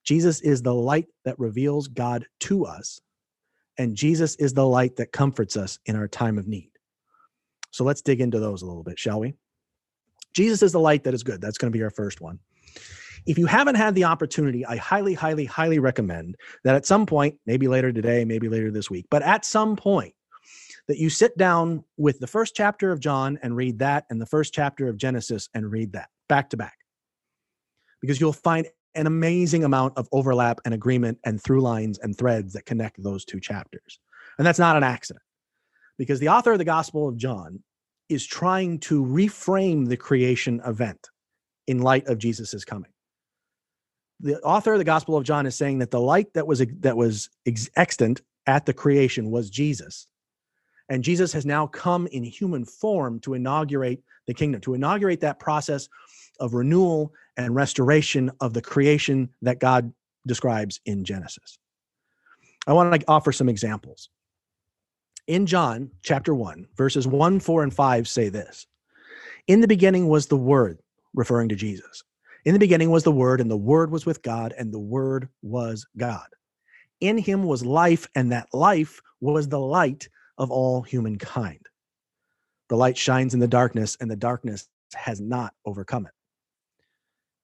Jesus 0.08 0.40
is 0.40 0.62
the 0.62 0.72
light 0.72 1.04
that 1.26 1.38
reveals 1.38 1.86
God 1.86 2.24
to 2.40 2.64
us, 2.64 2.98
and 3.76 3.94
Jesus 3.94 4.36
is 4.36 4.54
the 4.54 4.64
light 4.64 4.96
that 4.96 5.12
comforts 5.12 5.54
us 5.54 5.78
in 5.84 5.96
our 5.96 6.08
time 6.08 6.38
of 6.38 6.48
need. 6.48 6.70
So 7.72 7.84
let's 7.84 8.00
dig 8.00 8.22
into 8.22 8.40
those 8.40 8.62
a 8.62 8.66
little 8.66 8.82
bit, 8.82 8.98
shall 8.98 9.20
we? 9.20 9.34
Jesus 10.32 10.62
is 10.62 10.72
the 10.72 10.80
light 10.80 11.04
that 11.04 11.12
is 11.12 11.22
good. 11.22 11.42
That's 11.42 11.58
going 11.58 11.70
to 11.70 11.78
be 11.78 11.84
our 11.84 11.90
first 11.90 12.22
one. 12.22 12.38
If 13.26 13.36
you 13.36 13.44
haven't 13.44 13.74
had 13.74 13.94
the 13.94 14.04
opportunity, 14.04 14.64
I 14.64 14.76
highly, 14.76 15.12
highly, 15.12 15.44
highly 15.44 15.78
recommend 15.78 16.36
that 16.64 16.74
at 16.74 16.86
some 16.86 17.04
point, 17.04 17.38
maybe 17.44 17.68
later 17.68 17.92
today, 17.92 18.24
maybe 18.24 18.48
later 18.48 18.70
this 18.70 18.88
week, 18.88 19.04
but 19.10 19.22
at 19.22 19.44
some 19.44 19.76
point, 19.76 20.14
that 20.86 20.96
you 20.96 21.10
sit 21.10 21.36
down 21.36 21.84
with 21.98 22.18
the 22.18 22.26
first 22.26 22.56
chapter 22.56 22.92
of 22.92 23.00
John 23.00 23.38
and 23.42 23.54
read 23.54 23.80
that, 23.80 24.06
and 24.08 24.18
the 24.18 24.24
first 24.24 24.54
chapter 24.54 24.88
of 24.88 24.96
Genesis 24.96 25.50
and 25.52 25.70
read 25.70 25.92
that 25.92 26.08
back 26.30 26.48
to 26.48 26.56
back. 26.56 26.78
Because 28.00 28.18
you'll 28.18 28.32
find 28.32 28.66
an 28.98 29.06
amazing 29.06 29.64
amount 29.64 29.96
of 29.96 30.08
overlap 30.12 30.60
and 30.64 30.74
agreement 30.74 31.18
and 31.24 31.42
through 31.42 31.60
lines 31.60 31.98
and 31.98 32.16
threads 32.16 32.52
that 32.52 32.66
connect 32.66 33.02
those 33.02 33.24
two 33.24 33.40
chapters. 33.40 33.98
And 34.36 34.46
that's 34.46 34.58
not 34.58 34.76
an 34.76 34.82
accident 34.82 35.22
because 35.98 36.20
the 36.20 36.28
author 36.28 36.52
of 36.52 36.58
the 36.58 36.64
Gospel 36.64 37.08
of 37.08 37.16
John 37.16 37.62
is 38.08 38.26
trying 38.26 38.80
to 38.80 39.04
reframe 39.04 39.88
the 39.88 39.96
creation 39.96 40.60
event 40.66 41.08
in 41.66 41.78
light 41.78 42.06
of 42.06 42.18
Jesus's 42.18 42.64
coming. 42.64 42.90
The 44.20 44.40
author 44.40 44.72
of 44.72 44.78
the 44.78 44.84
Gospel 44.84 45.16
of 45.16 45.24
John 45.24 45.46
is 45.46 45.54
saying 45.54 45.78
that 45.78 45.90
the 45.90 46.00
light 46.00 46.32
that 46.34 46.46
was 46.46 46.62
that 46.80 46.96
was 46.96 47.28
extant 47.76 48.22
at 48.46 48.66
the 48.66 48.72
creation 48.72 49.30
was 49.30 49.50
Jesus. 49.50 50.06
And 50.88 51.04
Jesus 51.04 51.32
has 51.34 51.44
now 51.44 51.66
come 51.66 52.06
in 52.08 52.24
human 52.24 52.64
form 52.64 53.20
to 53.20 53.34
inaugurate 53.34 54.02
the 54.26 54.34
kingdom, 54.34 54.60
to 54.62 54.74
inaugurate 54.74 55.20
that 55.20 55.38
process 55.38 55.88
of 56.38 56.54
renewal 56.54 57.12
and 57.36 57.54
restoration 57.54 58.30
of 58.40 58.54
the 58.54 58.62
creation 58.62 59.30
that 59.42 59.60
God 59.60 59.92
describes 60.26 60.80
in 60.84 61.04
Genesis. 61.04 61.58
I 62.66 62.72
want 62.72 62.92
to 62.92 63.04
offer 63.08 63.32
some 63.32 63.48
examples. 63.48 64.10
In 65.26 65.46
John 65.46 65.90
chapter 66.02 66.34
1, 66.34 66.68
verses 66.76 67.06
1, 67.06 67.40
4, 67.40 67.62
and 67.62 67.74
5 67.74 68.08
say 68.08 68.28
this 68.28 68.66
In 69.46 69.60
the 69.60 69.68
beginning 69.68 70.08
was 70.08 70.26
the 70.26 70.36
Word, 70.36 70.78
referring 71.14 71.48
to 71.50 71.56
Jesus. 71.56 72.02
In 72.44 72.52
the 72.54 72.58
beginning 72.58 72.90
was 72.90 73.04
the 73.04 73.12
Word, 73.12 73.40
and 73.40 73.50
the 73.50 73.56
Word 73.56 73.90
was 73.90 74.06
with 74.06 74.22
God, 74.22 74.54
and 74.56 74.72
the 74.72 74.78
Word 74.78 75.28
was 75.42 75.86
God. 75.96 76.26
In 77.00 77.18
him 77.18 77.44
was 77.44 77.64
life, 77.64 78.06
and 78.14 78.32
that 78.32 78.48
life 78.52 79.00
was 79.20 79.48
the 79.48 79.60
light 79.60 80.08
of 80.36 80.50
all 80.50 80.82
humankind. 80.82 81.66
The 82.68 82.76
light 82.76 82.96
shines 82.96 83.34
in 83.34 83.40
the 83.40 83.48
darkness, 83.48 83.96
and 84.00 84.10
the 84.10 84.16
darkness 84.16 84.68
has 84.94 85.20
not 85.20 85.54
overcome 85.64 86.06
it. 86.06 86.12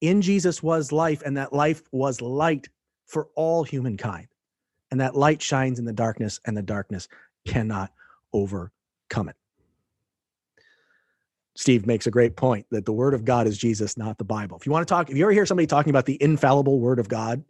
In 0.00 0.20
Jesus 0.22 0.62
was 0.62 0.92
life, 0.92 1.22
and 1.24 1.36
that 1.36 1.52
life 1.52 1.82
was 1.92 2.20
light 2.20 2.68
for 3.06 3.28
all 3.34 3.64
humankind. 3.64 4.28
and 4.90 5.00
that 5.00 5.16
light 5.16 5.42
shines 5.42 5.80
in 5.80 5.84
the 5.84 5.92
darkness, 5.92 6.38
and 6.46 6.56
the 6.56 6.62
darkness 6.62 7.08
cannot 7.48 7.90
overcome 8.32 9.28
it. 9.28 9.36
Steve 11.56 11.86
makes 11.86 12.06
a 12.06 12.10
great 12.12 12.36
point 12.36 12.66
that 12.70 12.84
the 12.84 12.92
word 12.92 13.14
of 13.14 13.24
God 13.24 13.46
is 13.48 13.58
Jesus, 13.58 13.96
not 13.96 14.18
the 14.18 14.24
Bible. 14.24 14.56
If 14.56 14.66
you 14.66 14.72
want 14.72 14.86
to 14.86 14.92
talk, 14.92 15.10
if 15.10 15.16
you 15.16 15.24
ever 15.24 15.32
hear 15.32 15.46
somebody 15.46 15.66
talking 15.66 15.90
about 15.90 16.06
the 16.06 16.20
infallible 16.22 16.80
word 16.80 17.00
of 17.00 17.08
God, 17.08 17.44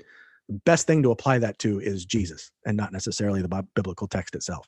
the 0.48 0.60
best 0.64 0.86
thing 0.86 1.02
to 1.02 1.10
apply 1.10 1.38
that 1.38 1.58
to 1.60 1.80
is 1.80 2.04
Jesus 2.04 2.50
and 2.66 2.76
not 2.76 2.92
necessarily 2.92 3.42
the 3.42 3.66
biblical 3.74 4.06
text 4.06 4.34
itself. 4.34 4.66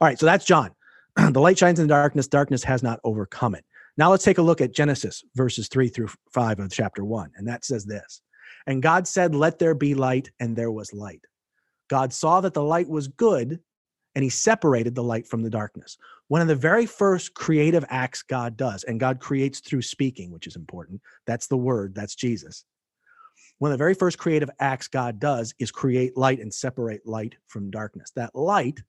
All 0.00 0.08
right, 0.08 0.18
so 0.18 0.26
that's 0.26 0.44
John. 0.44 0.70
the 1.16 1.40
light 1.40 1.58
shines 1.58 1.78
in 1.78 1.88
the 1.88 1.94
darkness, 1.94 2.26
darkness 2.26 2.64
has 2.64 2.82
not 2.82 3.00
overcome 3.04 3.54
it. 3.54 3.64
Now 3.96 4.10
let's 4.10 4.24
take 4.24 4.38
a 4.38 4.42
look 4.42 4.60
at 4.60 4.72
Genesis 4.72 5.22
verses 5.34 5.68
3 5.68 5.88
through 5.88 6.08
5 6.32 6.60
of 6.60 6.70
chapter 6.70 7.04
1. 7.04 7.32
And 7.36 7.46
that 7.48 7.64
says 7.64 7.84
this 7.84 8.22
And 8.66 8.82
God 8.82 9.06
said, 9.06 9.34
Let 9.34 9.58
there 9.58 9.74
be 9.74 9.94
light, 9.94 10.30
and 10.40 10.56
there 10.56 10.70
was 10.70 10.92
light. 10.92 11.24
God 11.88 12.12
saw 12.12 12.40
that 12.40 12.54
the 12.54 12.62
light 12.62 12.88
was 12.88 13.08
good, 13.08 13.60
and 14.14 14.22
he 14.22 14.30
separated 14.30 14.94
the 14.94 15.02
light 15.02 15.26
from 15.26 15.42
the 15.42 15.50
darkness. 15.50 15.98
One 16.28 16.40
of 16.40 16.48
the 16.48 16.54
very 16.54 16.86
first 16.86 17.34
creative 17.34 17.84
acts 17.88 18.22
God 18.22 18.56
does, 18.56 18.84
and 18.84 18.98
God 18.98 19.20
creates 19.20 19.60
through 19.60 19.82
speaking, 19.82 20.30
which 20.30 20.46
is 20.46 20.56
important. 20.56 21.02
That's 21.26 21.46
the 21.46 21.58
word, 21.58 21.94
that's 21.94 22.14
Jesus. 22.14 22.64
One 23.58 23.70
of 23.70 23.78
the 23.78 23.82
very 23.84 23.94
first 23.94 24.18
creative 24.18 24.50
acts 24.58 24.88
God 24.88 25.20
does 25.20 25.54
is 25.58 25.70
create 25.70 26.16
light 26.16 26.40
and 26.40 26.52
separate 26.52 27.06
light 27.06 27.36
from 27.46 27.70
darkness. 27.70 28.10
That 28.16 28.34
light 28.34 28.80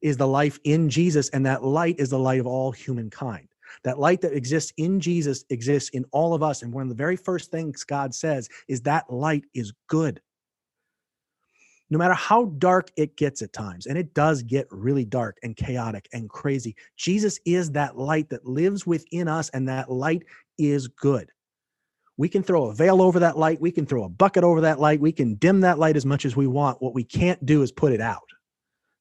is 0.00 0.16
the 0.16 0.28
life 0.28 0.60
in 0.64 0.90
Jesus, 0.90 1.28
and 1.30 1.46
that 1.46 1.64
light 1.64 1.96
is 1.98 2.10
the 2.10 2.18
light 2.18 2.40
of 2.40 2.46
all 2.46 2.72
humankind. 2.72 3.48
That 3.84 3.98
light 3.98 4.20
that 4.22 4.34
exists 4.34 4.72
in 4.76 5.00
Jesus 5.00 5.44
exists 5.50 5.90
in 5.90 6.04
all 6.12 6.34
of 6.34 6.42
us. 6.42 6.62
And 6.62 6.72
one 6.72 6.82
of 6.82 6.88
the 6.88 6.94
very 6.94 7.16
first 7.16 7.50
things 7.50 7.84
God 7.84 8.14
says 8.14 8.48
is 8.68 8.82
that 8.82 9.10
light 9.12 9.44
is 9.54 9.72
good. 9.88 10.20
No 11.92 11.98
matter 11.98 12.14
how 12.14 12.44
dark 12.58 12.90
it 12.96 13.16
gets 13.16 13.42
at 13.42 13.52
times, 13.52 13.86
and 13.86 13.98
it 13.98 14.14
does 14.14 14.44
get 14.44 14.68
really 14.70 15.04
dark 15.04 15.38
and 15.42 15.56
chaotic 15.56 16.08
and 16.12 16.30
crazy, 16.30 16.76
Jesus 16.96 17.40
is 17.44 17.72
that 17.72 17.98
light 17.98 18.30
that 18.30 18.46
lives 18.46 18.86
within 18.86 19.26
us, 19.26 19.48
and 19.50 19.68
that 19.68 19.90
light 19.90 20.22
is 20.56 20.86
good. 20.86 21.30
We 22.16 22.28
can 22.28 22.42
throw 22.42 22.66
a 22.66 22.74
veil 22.74 23.02
over 23.02 23.18
that 23.20 23.38
light. 23.38 23.60
We 23.60 23.72
can 23.72 23.86
throw 23.86 24.04
a 24.04 24.08
bucket 24.08 24.44
over 24.44 24.60
that 24.60 24.78
light. 24.78 25.00
We 25.00 25.10
can 25.10 25.34
dim 25.36 25.60
that 25.62 25.78
light 25.78 25.96
as 25.96 26.06
much 26.06 26.24
as 26.24 26.36
we 26.36 26.46
want. 26.46 26.80
What 26.80 26.94
we 26.94 27.02
can't 27.02 27.44
do 27.44 27.62
is 27.62 27.72
put 27.72 27.92
it 27.92 28.00
out. 28.00 28.28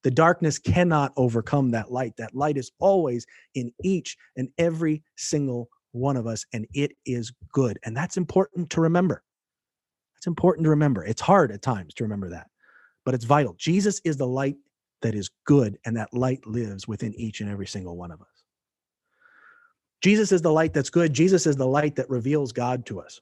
The 0.04 0.12
darkness 0.12 0.60
cannot 0.60 1.14
overcome 1.18 1.72
that 1.72 1.92
light. 1.92 2.14
That 2.18 2.36
light 2.36 2.58
is 2.58 2.72
always 2.80 3.26
in 3.56 3.72
each 3.84 4.18
and 4.38 4.50
every 4.58 5.04
single 5.18 5.70
one 5.92 6.16
of 6.16 6.28
us, 6.28 6.46
and 6.54 6.68
it 6.74 6.92
is 7.06 7.34
good. 7.52 7.80
And 7.84 7.96
that's 7.96 8.18
important 8.18 8.70
to 8.72 8.82
remember. 8.82 9.24
It's 10.18 10.28
important 10.28 10.66
to 10.66 10.70
remember. 10.70 11.04
It's 11.04 11.22
hard 11.22 11.52
at 11.52 11.62
times 11.62 11.94
to 11.96 12.04
remember 12.04 12.30
that, 12.30 12.48
but 13.06 13.14
it's 13.14 13.26
vital. 13.26 13.56
Jesus 13.58 14.02
is 14.04 14.18
the 14.18 14.28
light 14.28 14.58
that 15.02 15.16
is 15.16 15.30
good, 15.46 15.78
and 15.86 15.96
that 15.98 16.14
light 16.14 16.46
lives 16.46 16.88
within 16.88 17.14
each 17.16 17.42
and 17.42 17.50
every 17.50 17.68
single 17.68 17.96
one 17.98 18.12
of 18.12 18.22
us. 18.22 18.28
Jesus 20.02 20.32
is 20.32 20.42
the 20.42 20.52
light 20.52 20.74
that's 20.74 20.90
good. 20.90 21.14
Jesus 21.14 21.46
is 21.46 21.56
the 21.56 21.68
light 21.68 21.96
that 21.96 22.10
reveals 22.10 22.52
God 22.52 22.86
to 22.86 23.00
us. 23.02 23.20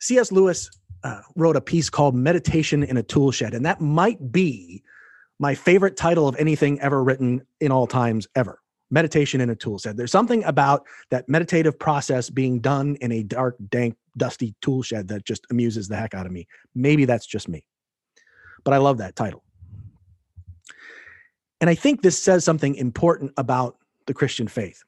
C.S. 0.00 0.32
Lewis 0.32 0.70
uh, 1.04 1.20
wrote 1.36 1.56
a 1.56 1.60
piece 1.60 1.90
called 1.90 2.14
Meditation 2.14 2.82
in 2.82 2.96
a 2.96 3.02
Tool 3.02 3.30
Shed, 3.30 3.54
and 3.54 3.64
that 3.64 3.80
might 3.80 4.32
be 4.32 4.82
my 5.40 5.54
favorite 5.54 5.96
title 5.96 6.28
of 6.28 6.36
anything 6.36 6.78
ever 6.80 7.02
written 7.02 7.40
in 7.60 7.72
all 7.72 7.86
times 7.86 8.28
ever. 8.36 8.60
Meditation 8.90 9.40
in 9.40 9.48
a 9.50 9.56
tool 9.56 9.78
shed. 9.78 9.96
There's 9.96 10.12
something 10.12 10.44
about 10.44 10.86
that 11.10 11.28
meditative 11.28 11.78
process 11.78 12.28
being 12.28 12.60
done 12.60 12.96
in 13.00 13.10
a 13.10 13.22
dark, 13.22 13.56
dank, 13.70 13.96
dusty 14.16 14.54
tool 14.60 14.82
shed 14.82 15.08
that 15.08 15.24
just 15.24 15.46
amuses 15.50 15.88
the 15.88 15.96
heck 15.96 16.12
out 16.12 16.26
of 16.26 16.32
me. 16.32 16.46
Maybe 16.74 17.06
that's 17.06 17.26
just 17.26 17.48
me, 17.48 17.64
but 18.64 18.74
I 18.74 18.76
love 18.76 18.98
that 18.98 19.16
title. 19.16 19.42
And 21.60 21.70
I 21.70 21.74
think 21.74 22.02
this 22.02 22.22
says 22.22 22.44
something 22.44 22.74
important 22.74 23.32
about 23.36 23.76
the 24.06 24.14
Christian 24.14 24.48
faith 24.48 24.82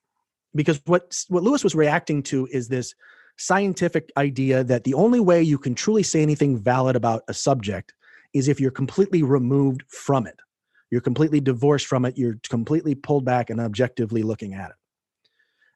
because 0.54 0.82
what, 0.84 1.18
what 1.28 1.42
Lewis 1.42 1.64
was 1.64 1.74
reacting 1.74 2.22
to 2.24 2.46
is 2.50 2.68
this 2.68 2.94
scientific 3.42 4.12
idea 4.16 4.62
that 4.62 4.84
the 4.84 4.94
only 4.94 5.18
way 5.18 5.42
you 5.42 5.58
can 5.58 5.74
truly 5.74 6.02
say 6.02 6.22
anything 6.22 6.56
valid 6.56 6.94
about 6.94 7.24
a 7.28 7.34
subject 7.34 7.92
is 8.32 8.48
if 8.48 8.60
you're 8.60 8.70
completely 8.70 9.22
removed 9.22 9.82
from 9.88 10.26
it. 10.26 10.38
You're 10.90 11.00
completely 11.00 11.40
divorced 11.40 11.86
from 11.86 12.04
it. 12.04 12.16
You're 12.16 12.38
completely 12.48 12.94
pulled 12.94 13.24
back 13.24 13.50
and 13.50 13.60
objectively 13.60 14.22
looking 14.22 14.54
at 14.54 14.70
it. 14.70 14.76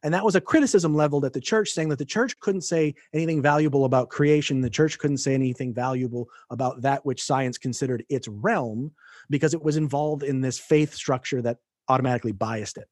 And 0.02 0.14
that 0.14 0.25
was 0.25 0.37
a 0.37 0.40
criticism 0.40 0.94
leveled 0.94 1.25
at 1.25 1.32
the 1.32 1.40
church, 1.40 1.70
saying 1.70 1.88
that 1.88 1.99
the 1.99 2.04
church 2.04 2.38
couldn't 2.38 2.61
say 2.61 2.94
anything 3.12 3.42
valuable 3.42 3.85
about 3.85 4.11
creation. 4.11 4.61
The 4.61 4.70
church 4.70 4.99
couldn't 4.99 5.18
say 5.18 5.35
anything 5.35 5.75
valuable 5.75 6.28
about 6.50 6.82
that 6.82 7.04
which 7.04 7.25
science 7.25 7.58
considered 7.58 8.04
its 8.08 8.28
realm 8.28 8.92
because 9.28 9.54
it 9.54 9.62
was 9.62 9.76
involved 9.76 10.23
in 10.23 10.40
this 10.40 10.58
faith 10.58 10.94
structure 10.94 11.42
that 11.42 11.58
automatically 11.88 12.32
biased 12.32 12.76
it. 12.76 12.88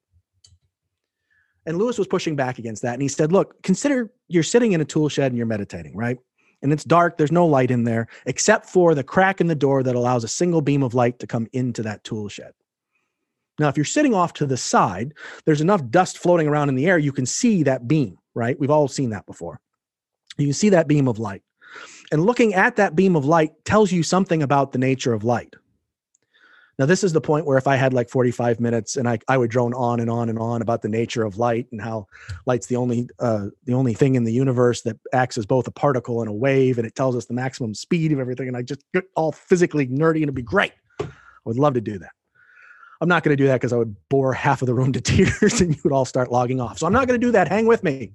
And 1.67 1.79
Lewis 1.79 1.99
was 1.99 2.07
pushing 2.07 2.37
back 2.37 2.59
against 2.59 2.83
that. 2.83 2.95
And 2.95 3.03
he 3.03 3.09
said, 3.09 3.33
Look, 3.33 3.63
consider 3.63 4.11
you're 4.29 4.43
sitting 4.43 4.73
in 4.73 4.81
a 4.81 4.85
tool 4.85 5.09
shed 5.09 5.33
and 5.33 5.37
you're 5.37 5.47
meditating, 5.47 5.97
right? 5.97 6.19
And 6.63 6.73
it's 6.73 6.85
dark, 6.85 7.19
there's 7.19 7.33
no 7.33 7.47
light 7.47 7.71
in 7.71 7.85
there 7.85 8.09
except 8.27 8.67
for 8.67 8.95
the 8.95 9.05
crack 9.05 9.41
in 9.41 9.47
the 9.49 9.55
door 9.55 9.83
that 9.83 9.95
allows 9.95 10.25
a 10.25 10.29
single 10.29 10.63
beam 10.63 10.83
of 10.83 10.95
light 10.95 11.19
to 11.19 11.27
come 11.27 11.47
into 11.53 11.83
that 11.83 12.05
tool 12.05 12.29
shed. 12.29 12.53
Now, 13.59 13.69
if 13.69 13.77
you're 13.77 13.85
sitting 13.85 14.15
off 14.15 14.33
to 14.35 14.47
the 14.47 14.57
side, 14.57 15.15
there's 15.45 15.61
enough 15.61 15.87
dust 15.91 16.19
floating 16.19 16.49
around 16.49 16.71
in 16.71 16.75
the 16.75 16.87
air, 16.87 16.99
you 16.99 17.13
can 17.13 17.27
see 17.27 17.63
that 17.65 17.87
beam, 17.87 18.17
right? 18.35 18.59
We've 18.59 18.71
all 18.71 18.89
seen 18.89 19.11
that 19.11 19.27
before. 19.27 19.61
You 20.39 20.47
can 20.47 20.55
see 20.55 20.71
that 20.71 20.89
beam 20.89 21.07
of 21.07 21.19
light. 21.19 21.43
And 22.11 22.25
looking 22.25 22.55
at 22.55 22.77
that 22.77 22.97
beam 22.97 23.15
of 23.17 23.25
light 23.25 23.53
tells 23.65 23.93
you 23.93 24.03
something 24.03 24.43
about 24.43 24.73
the 24.73 24.79
nature 24.79 25.13
of 25.13 25.23
light. 25.23 25.55
Now, 26.79 26.87
this 26.87 27.05
is 27.05 27.13
the 27.13 27.21
point 27.21 27.47
where 27.47 27.57
if 27.57 27.69
I 27.69 27.77
had 27.77 27.93
like 27.93 28.11
45 28.11 28.59
minutes 28.59 28.97
and 28.97 29.09
I, 29.09 29.19
I 29.29 29.39
would 29.39 29.51
drone 29.51 29.75
on 29.75 30.01
and 30.01 30.11
on 30.11 30.29
and 30.29 30.39
on 30.39 30.61
about 30.61 30.83
the 30.83 30.89
nature 30.89 31.23
of 31.23 31.39
light 31.39 31.67
and 31.71 31.81
how 31.81 32.07
light's 32.47 32.67
the 32.67 32.77
only 32.77 33.09
uh, 33.21 33.47
the 33.65 33.75
only 33.75 33.95
thing 33.95 34.17
in 34.17 34.25
the 34.25 34.33
universe 34.33 34.83
that 34.83 34.99
acts 35.13 35.39
as 35.39 35.47
both 35.47 35.69
a 35.69 35.71
particle 35.71 36.21
and 36.21 36.29
a 36.29 36.33
wave, 36.33 36.79
and 36.79 36.87
it 36.87 36.95
tells 36.95 37.15
us 37.15 37.27
the 37.27 37.35
maximum 37.35 37.75
speed 37.75 38.13
of 38.13 38.19
everything. 38.19 38.49
And 38.49 38.57
I 38.57 38.63
just 38.63 38.83
get 38.93 39.05
all 39.15 39.33
physically 39.33 39.87
nerdy 39.87 40.17
and 40.17 40.25
it'd 40.25 40.35
be 40.35 40.43
great. 40.43 40.73
I 41.01 41.07
would 41.45 41.59
love 41.59 41.75
to 41.75 41.81
do 41.81 41.99
that. 41.99 42.11
I'm 43.01 43.09
not 43.09 43.23
going 43.23 43.37
to 43.37 43.43
do 43.43 43.47
that 43.49 43.57
because 43.57 43.73
I 43.73 43.77
would 43.77 43.95
bore 44.09 44.33
half 44.33 44.63
of 44.63 44.67
the 44.67 44.75
room 44.75 44.93
to 44.93 45.01
tears 45.03 45.61
and 45.61 45.75
you 45.75 45.81
would 45.85 45.93
all 45.93 46.05
start 46.05 46.33
logging 46.33 46.61
off. 46.61 46.79
So 46.79 46.87
I'm 46.87 46.93
not 46.93 47.07
going 47.07 47.21
to 47.21 47.27
do 47.27 47.33
that. 47.33 47.49
Hang 47.49 47.67
with 47.67 47.85
me. 47.85 48.13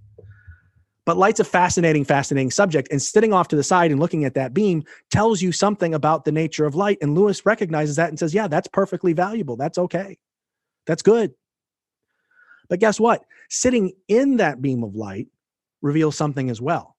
But 1.06 1.18
light's 1.18 1.40
a 1.40 1.44
fascinating, 1.44 2.06
fascinating 2.06 2.52
subject. 2.52 2.90
And 2.92 3.02
sitting 3.02 3.34
off 3.34 3.48
to 3.48 3.56
the 3.56 3.64
side 3.64 3.92
and 3.92 4.00
looking 4.00 4.26
at 4.26 4.36
that 4.36 4.54
beam 4.54 4.84
tells 5.10 5.42
you 5.42 5.52
something 5.52 5.94
about 5.94 6.26
the 6.26 6.32
nature 6.32 6.66
of 6.66 6.76
light. 6.76 7.00
And 7.02 7.16
Lewis 7.16 7.46
recognizes 7.46 7.96
that 7.96 8.10
and 8.10 8.20
says, 8.20 8.34
yeah, 8.34 8.48
that's 8.48 8.68
perfectly 8.68 9.14
valuable. 9.14 9.56
That's 9.56 9.78
okay. 9.78 10.20
That's 10.86 11.02
good. 11.02 11.34
But 12.68 12.80
guess 12.80 13.00
what? 13.00 13.26
Sitting 13.50 13.94
in 14.08 14.38
that 14.38 14.62
beam 14.62 14.84
of 14.84 14.96
light 14.96 15.28
reveals 15.82 16.16
something 16.16 16.50
as 16.50 16.62
well. 16.62 16.96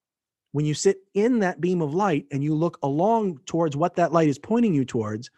When 0.52 0.64
you 0.64 0.74
sit 0.74 0.96
in 1.14 1.38
that 1.40 1.60
beam 1.60 1.80
of 1.80 1.94
light 1.94 2.26
and 2.32 2.42
you 2.42 2.54
look 2.54 2.78
along 2.82 3.38
towards 3.46 3.76
what 3.76 3.94
that 3.96 4.12
light 4.12 4.28
is 4.28 4.38
pointing 4.38 4.74
you 4.74 4.84
towards, 4.84 5.30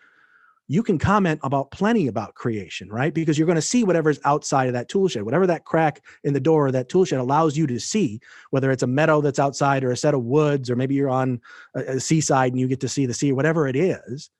you 0.72 0.82
can 0.82 0.98
comment 0.98 1.38
about 1.42 1.70
plenty 1.70 2.06
about 2.06 2.34
creation, 2.34 2.88
right? 2.88 3.12
Because 3.12 3.36
you're 3.36 3.46
going 3.46 3.56
to 3.56 3.62
see 3.62 3.84
whatever's 3.84 4.18
outside 4.24 4.68
of 4.68 4.72
that 4.72 4.88
tool 4.88 5.06
shed, 5.06 5.22
whatever 5.22 5.46
that 5.46 5.66
crack 5.66 6.02
in 6.24 6.32
the 6.32 6.40
door 6.40 6.68
or 6.68 6.72
that 6.72 6.88
tool 6.88 7.04
shed 7.04 7.20
allows 7.20 7.58
you 7.58 7.66
to 7.66 7.78
see, 7.78 8.20
whether 8.50 8.70
it's 8.70 8.82
a 8.82 8.86
meadow 8.86 9.20
that's 9.20 9.38
outside 9.38 9.84
or 9.84 9.90
a 9.90 9.96
set 9.96 10.14
of 10.14 10.22
woods, 10.22 10.70
or 10.70 10.76
maybe 10.76 10.94
you're 10.94 11.10
on 11.10 11.42
a, 11.74 11.96
a 11.96 12.00
seaside 12.00 12.52
and 12.52 12.60
you 12.60 12.68
get 12.68 12.80
to 12.80 12.88
see 12.88 13.04
the 13.04 13.12
sea, 13.12 13.32
whatever 13.32 13.68
it 13.68 13.76
is, 13.76 14.30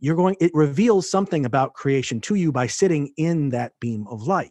you're 0.00 0.16
going, 0.16 0.34
it 0.40 0.50
reveals 0.52 1.08
something 1.08 1.46
about 1.46 1.74
creation 1.74 2.20
to 2.22 2.34
you 2.34 2.50
by 2.50 2.66
sitting 2.66 3.12
in 3.16 3.50
that 3.50 3.72
beam 3.78 4.04
of 4.08 4.26
light. 4.26 4.50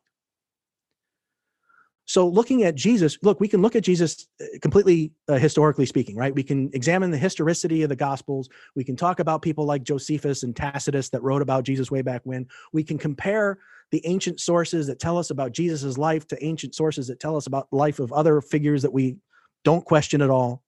So, 2.12 2.28
looking 2.28 2.64
at 2.64 2.76
Jesus, 2.76 3.18
look, 3.22 3.40
we 3.40 3.48
can 3.48 3.62
look 3.62 3.74
at 3.74 3.84
Jesus 3.84 4.28
uh, 4.42 4.46
completely 4.62 5.14
uh, 5.30 5.38
historically 5.38 5.86
speaking, 5.86 6.18
right? 6.18 6.36
We 6.36 6.44
can 6.44 6.70
examine 6.74 7.10
the 7.10 7.18
historicity 7.18 7.84
of 7.84 7.90
the 7.90 7.96
Gospels. 7.96 8.50
We 8.76 8.84
can 8.84 8.98
talk 8.98 9.22
about 9.22 9.42
people 9.42 9.66
like 9.66 9.84
Josephus 9.84 10.44
and 10.44 10.54
Tacitus 10.54 11.08
that 11.12 11.24
wrote 11.24 11.42
about 11.42 11.64
Jesus 11.64 11.90
way 11.90 12.02
back 12.02 12.20
when. 12.26 12.48
We 12.74 12.84
can 12.84 12.98
compare 12.98 13.60
the 13.92 14.06
ancient 14.06 14.42
sources 14.42 14.88
that 14.88 15.00
tell 15.00 15.18
us 15.18 15.30
about 15.30 15.54
Jesus's 15.54 15.98
life 15.98 16.28
to 16.28 16.46
ancient 16.46 16.76
sources 16.76 17.08
that 17.08 17.22
tell 17.22 17.38
us 17.38 17.48
about 17.48 17.70
life 17.72 18.00
of 18.00 18.12
other 18.12 18.42
figures 18.42 18.82
that 18.82 18.92
we 18.92 19.16
don't 19.64 19.86
question 19.86 20.22
at 20.22 20.30
all. 20.30 20.64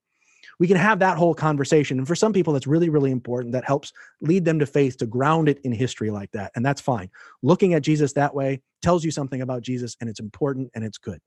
We 0.60 0.68
can 0.70 0.78
have 0.78 1.00
that 1.00 1.18
whole 1.18 1.36
conversation. 1.36 1.98
And 1.98 2.08
for 2.08 2.16
some 2.16 2.32
people, 2.32 2.54
that's 2.54 2.68
really, 2.68 2.88
really 2.88 3.12
important. 3.12 3.52
That 3.52 3.66
helps 3.66 3.92
lead 4.22 4.46
them 4.46 4.60
to 4.60 4.66
faith 4.66 4.96
to 5.00 5.06
ground 5.06 5.50
it 5.50 5.60
in 5.66 5.74
history 5.74 6.10
like 6.10 6.32
that. 6.32 6.54
And 6.56 6.66
that's 6.66 6.80
fine. 6.80 7.10
Looking 7.42 7.74
at 7.74 7.82
Jesus 7.82 8.14
that 8.14 8.34
way 8.34 8.62
tells 8.82 9.04
you 9.04 9.12
something 9.12 9.42
about 9.42 9.62
Jesus, 9.62 9.98
and 10.00 10.10
it's 10.10 10.22
important 10.22 10.72
and 10.74 10.86
it's 10.86 10.98
good. 10.98 11.20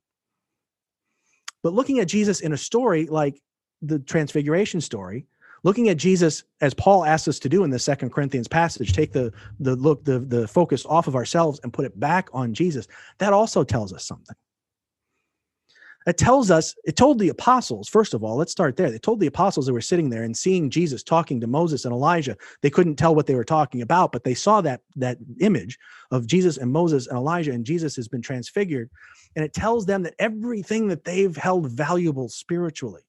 But 1.66 1.75
looking 1.75 1.99
at 1.99 2.06
Jesus 2.06 2.42
in 2.42 2.52
a 2.52 2.56
story 2.56 3.06
like 3.06 3.42
the 3.82 3.99
transfiguration 3.99 4.80
story, 4.80 5.26
looking 5.64 5.88
at 5.88 5.96
Jesus 5.96 6.44
as 6.61 6.73
Paul 6.73 7.04
asks 7.04 7.26
us 7.26 7.40
to 7.40 7.49
do 7.49 7.64
in 7.64 7.70
the 7.70 7.78
second 7.80 8.11
Corinthians 8.11 8.46
passage, 8.46 8.92
take 8.92 9.11
the 9.11 9.32
the 9.58 9.75
look 9.75 10.04
the 10.04 10.20
the 10.20 10.46
focus 10.46 10.87
off 10.87 11.08
of 11.08 11.16
ourselves 11.16 11.58
and 11.64 11.73
put 11.73 11.85
it 11.85 11.99
back 11.99 12.28
on 12.32 12.54
Jesus. 12.54 12.87
That 13.18 13.32
also 13.32 13.64
tells 13.64 13.92
us 13.92 14.04
something. 14.04 14.37
It 16.06 16.18
tells 16.18 16.52
us, 16.52 16.75
it 16.84 16.94
told 16.94 17.18
the 17.18 17.30
apostles, 17.30 17.88
first 17.88 18.14
of 18.14 18.22
all, 18.22 18.36
let's 18.36 18.52
start 18.52 18.76
there. 18.76 18.92
They 18.92 18.98
told 18.98 19.18
the 19.18 19.26
apostles 19.26 19.66
that 19.66 19.72
were 19.72 19.80
sitting 19.80 20.08
there 20.08 20.22
and 20.22 20.36
seeing 20.36 20.70
Jesus 20.70 21.02
talking 21.02 21.40
to 21.40 21.48
Moses 21.48 21.84
and 21.84 21.92
Elijah. 21.92 22.36
They 22.62 22.70
couldn't 22.70 22.94
tell 22.94 23.16
what 23.16 23.26
they 23.26 23.34
were 23.34 23.44
talking 23.44 23.82
about, 23.82 24.12
but 24.12 24.22
they 24.22 24.34
saw 24.34 24.60
that 24.60 24.82
that 24.94 25.18
image 25.40 25.78
of 26.12 26.28
Jesus 26.28 26.58
and 26.58 26.70
Moses 26.70 27.08
and 27.08 27.18
Elijah, 27.18 27.50
and 27.50 27.66
Jesus 27.66 27.96
has 27.96 28.06
been 28.06 28.22
transfigured. 28.22 28.88
And 29.34 29.44
it 29.44 29.52
tells 29.52 29.84
them 29.84 30.04
that 30.04 30.14
everything 30.20 30.86
that 30.88 31.04
they've 31.04 31.36
held 31.36 31.68
valuable 31.72 32.28
spiritually, 32.28 33.02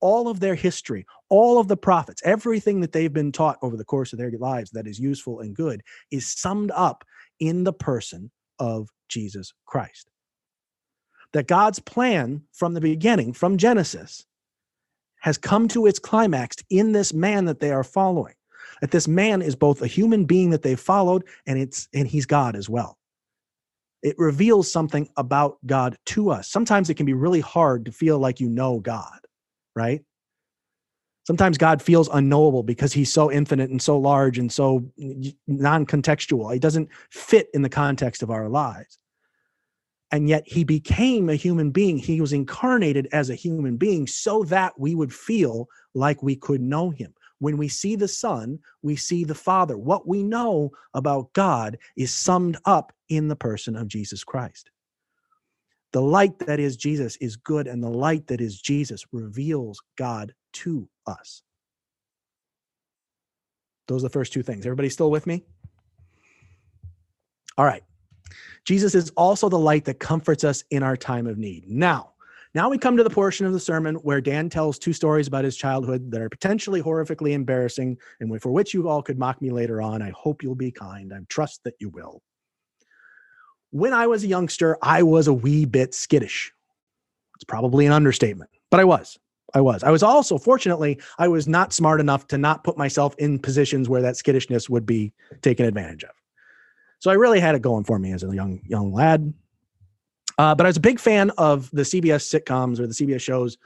all 0.00 0.26
of 0.26 0.40
their 0.40 0.56
history, 0.56 1.06
all 1.28 1.60
of 1.60 1.68
the 1.68 1.76
prophets, 1.76 2.20
everything 2.24 2.80
that 2.80 2.90
they've 2.90 3.12
been 3.12 3.30
taught 3.30 3.58
over 3.62 3.76
the 3.76 3.84
course 3.84 4.12
of 4.12 4.18
their 4.18 4.32
lives 4.32 4.72
that 4.72 4.88
is 4.88 4.98
useful 4.98 5.38
and 5.38 5.54
good 5.54 5.82
is 6.10 6.32
summed 6.32 6.72
up 6.74 7.04
in 7.38 7.62
the 7.62 7.72
person 7.72 8.32
of 8.58 8.88
Jesus 9.08 9.52
Christ 9.66 10.09
that 11.32 11.46
God's 11.46 11.78
plan 11.78 12.42
from 12.52 12.74
the 12.74 12.80
beginning, 12.80 13.32
from 13.32 13.56
Genesis, 13.56 14.26
has 15.20 15.38
come 15.38 15.68
to 15.68 15.86
its 15.86 15.98
climax 15.98 16.56
in 16.70 16.92
this 16.92 17.12
man 17.12 17.44
that 17.44 17.60
they 17.60 17.70
are 17.70 17.84
following. 17.84 18.34
That 18.80 18.90
this 18.90 19.06
man 19.06 19.42
is 19.42 19.54
both 19.54 19.82
a 19.82 19.86
human 19.86 20.24
being 20.24 20.50
that 20.50 20.62
they 20.62 20.74
followed 20.74 21.24
and 21.46 21.58
it's 21.58 21.88
and 21.92 22.08
he's 22.08 22.26
God 22.26 22.56
as 22.56 22.68
well. 22.68 22.96
It 24.02 24.14
reveals 24.18 24.72
something 24.72 25.08
about 25.18 25.58
God 25.66 25.96
to 26.06 26.30
us. 26.30 26.48
Sometimes 26.48 26.88
it 26.88 26.94
can 26.94 27.04
be 27.04 27.12
really 27.12 27.40
hard 27.40 27.84
to 27.84 27.92
feel 27.92 28.18
like 28.18 28.40
you 28.40 28.48
know 28.48 28.80
God, 28.80 29.20
right? 29.76 30.02
Sometimes 31.26 31.58
God 31.58 31.82
feels 31.82 32.08
unknowable 32.08 32.62
because 32.62 32.94
he's 32.94 33.12
so 33.12 33.30
infinite 33.30 33.68
and 33.68 33.80
so 33.80 33.98
large 33.98 34.38
and 34.38 34.50
so 34.50 34.90
non 35.46 35.84
contextual. 35.84 36.52
He 36.52 36.58
doesn't 36.58 36.88
fit 37.10 37.48
in 37.52 37.60
the 37.60 37.68
context 37.68 38.22
of 38.22 38.30
our 38.30 38.48
lives 38.48 38.98
and 40.12 40.28
yet 40.28 40.42
he 40.46 40.64
became 40.64 41.28
a 41.28 41.36
human 41.36 41.70
being. 41.70 41.98
He 41.98 42.20
was 42.20 42.32
incarnated 42.32 43.08
as 43.12 43.30
a 43.30 43.34
human 43.34 43.76
being 43.76 44.06
so 44.06 44.44
that 44.44 44.78
we 44.78 44.94
would 44.94 45.14
feel 45.14 45.68
like 45.94 46.22
we 46.22 46.36
could 46.36 46.60
know 46.60 46.90
him. 46.90 47.14
When 47.38 47.56
we 47.56 47.68
see 47.68 47.96
the 47.96 48.08
Son, 48.08 48.58
we 48.82 48.96
see 48.96 49.24
the 49.24 49.34
Father. 49.34 49.78
What 49.78 50.06
we 50.06 50.22
know 50.22 50.70
about 50.94 51.32
God 51.32 51.78
is 51.96 52.12
summed 52.12 52.58
up 52.64 52.92
in 53.08 53.28
the 53.28 53.36
person 53.36 53.76
of 53.76 53.88
Jesus 53.88 54.24
Christ. 54.24 54.70
The 55.92 56.02
light 56.02 56.38
that 56.40 56.60
is 56.60 56.76
Jesus 56.76 57.16
is 57.16 57.36
good, 57.36 57.66
and 57.66 57.82
the 57.82 57.90
light 57.90 58.26
that 58.28 58.40
is 58.40 58.60
Jesus 58.60 59.04
reveals 59.12 59.80
God 59.96 60.34
to 60.52 60.88
us. 61.06 61.42
Those 63.88 64.04
are 64.04 64.08
the 64.08 64.12
first 64.12 64.32
two 64.32 64.42
things. 64.42 64.66
Everybody 64.66 64.88
still 64.88 65.10
with 65.10 65.26
me? 65.26 65.42
All 67.58 67.64
right. 67.64 67.82
Jesus 68.64 68.94
is 68.94 69.10
also 69.16 69.48
the 69.48 69.58
light 69.58 69.84
that 69.86 69.98
comforts 69.98 70.44
us 70.44 70.64
in 70.70 70.82
our 70.82 70.96
time 70.96 71.26
of 71.26 71.38
need. 71.38 71.64
Now, 71.66 72.12
now 72.54 72.68
we 72.68 72.78
come 72.78 72.96
to 72.96 73.04
the 73.04 73.10
portion 73.10 73.46
of 73.46 73.52
the 73.52 73.60
sermon 73.60 73.94
where 73.96 74.20
Dan 74.20 74.50
tells 74.50 74.78
two 74.78 74.92
stories 74.92 75.28
about 75.28 75.44
his 75.44 75.56
childhood 75.56 76.10
that 76.10 76.20
are 76.20 76.28
potentially 76.28 76.82
horrifically 76.82 77.30
embarrassing 77.30 77.96
and 78.18 78.42
for 78.42 78.50
which 78.50 78.74
you 78.74 78.88
all 78.88 79.02
could 79.02 79.18
mock 79.18 79.40
me 79.40 79.50
later 79.50 79.80
on. 79.80 80.02
I 80.02 80.10
hope 80.10 80.42
you'll 80.42 80.56
be 80.56 80.72
kind. 80.72 81.12
I 81.14 81.18
trust 81.28 81.62
that 81.64 81.74
you 81.78 81.90
will. 81.90 82.22
When 83.70 83.92
I 83.92 84.08
was 84.08 84.24
a 84.24 84.26
youngster, 84.26 84.76
I 84.82 85.04
was 85.04 85.28
a 85.28 85.32
wee 85.32 85.64
bit 85.64 85.94
skittish. 85.94 86.52
It's 87.36 87.44
probably 87.44 87.86
an 87.86 87.92
understatement, 87.92 88.50
but 88.68 88.80
I 88.80 88.84
was. 88.84 89.16
I 89.54 89.60
was. 89.60 89.82
I 89.82 89.90
was 89.90 90.02
also, 90.02 90.38
fortunately, 90.38 91.00
I 91.18 91.28
was 91.28 91.48
not 91.48 91.72
smart 91.72 92.00
enough 92.00 92.26
to 92.28 92.38
not 92.38 92.64
put 92.64 92.76
myself 92.76 93.14
in 93.18 93.38
positions 93.38 93.88
where 93.88 94.02
that 94.02 94.16
skittishness 94.16 94.68
would 94.68 94.86
be 94.86 95.12
taken 95.42 95.66
advantage 95.66 96.04
of. 96.04 96.10
So 97.00 97.10
I 97.10 97.14
really 97.14 97.40
had 97.40 97.54
it 97.54 97.62
going 97.62 97.84
for 97.84 97.98
me 97.98 98.12
as 98.12 98.22
a 98.22 98.34
young 98.34 98.60
young 98.64 98.92
lad. 98.92 99.34
Uh, 100.38 100.54
but 100.54 100.64
I 100.64 100.68
was 100.68 100.76
a 100.76 100.80
big 100.80 101.00
fan 101.00 101.30
of 101.36 101.70
the 101.70 101.82
CBS 101.82 102.24
sitcoms 102.24 102.78
or 102.78 102.86
the 102.86 102.94
CBS 102.94 103.20
shows. 103.20 103.58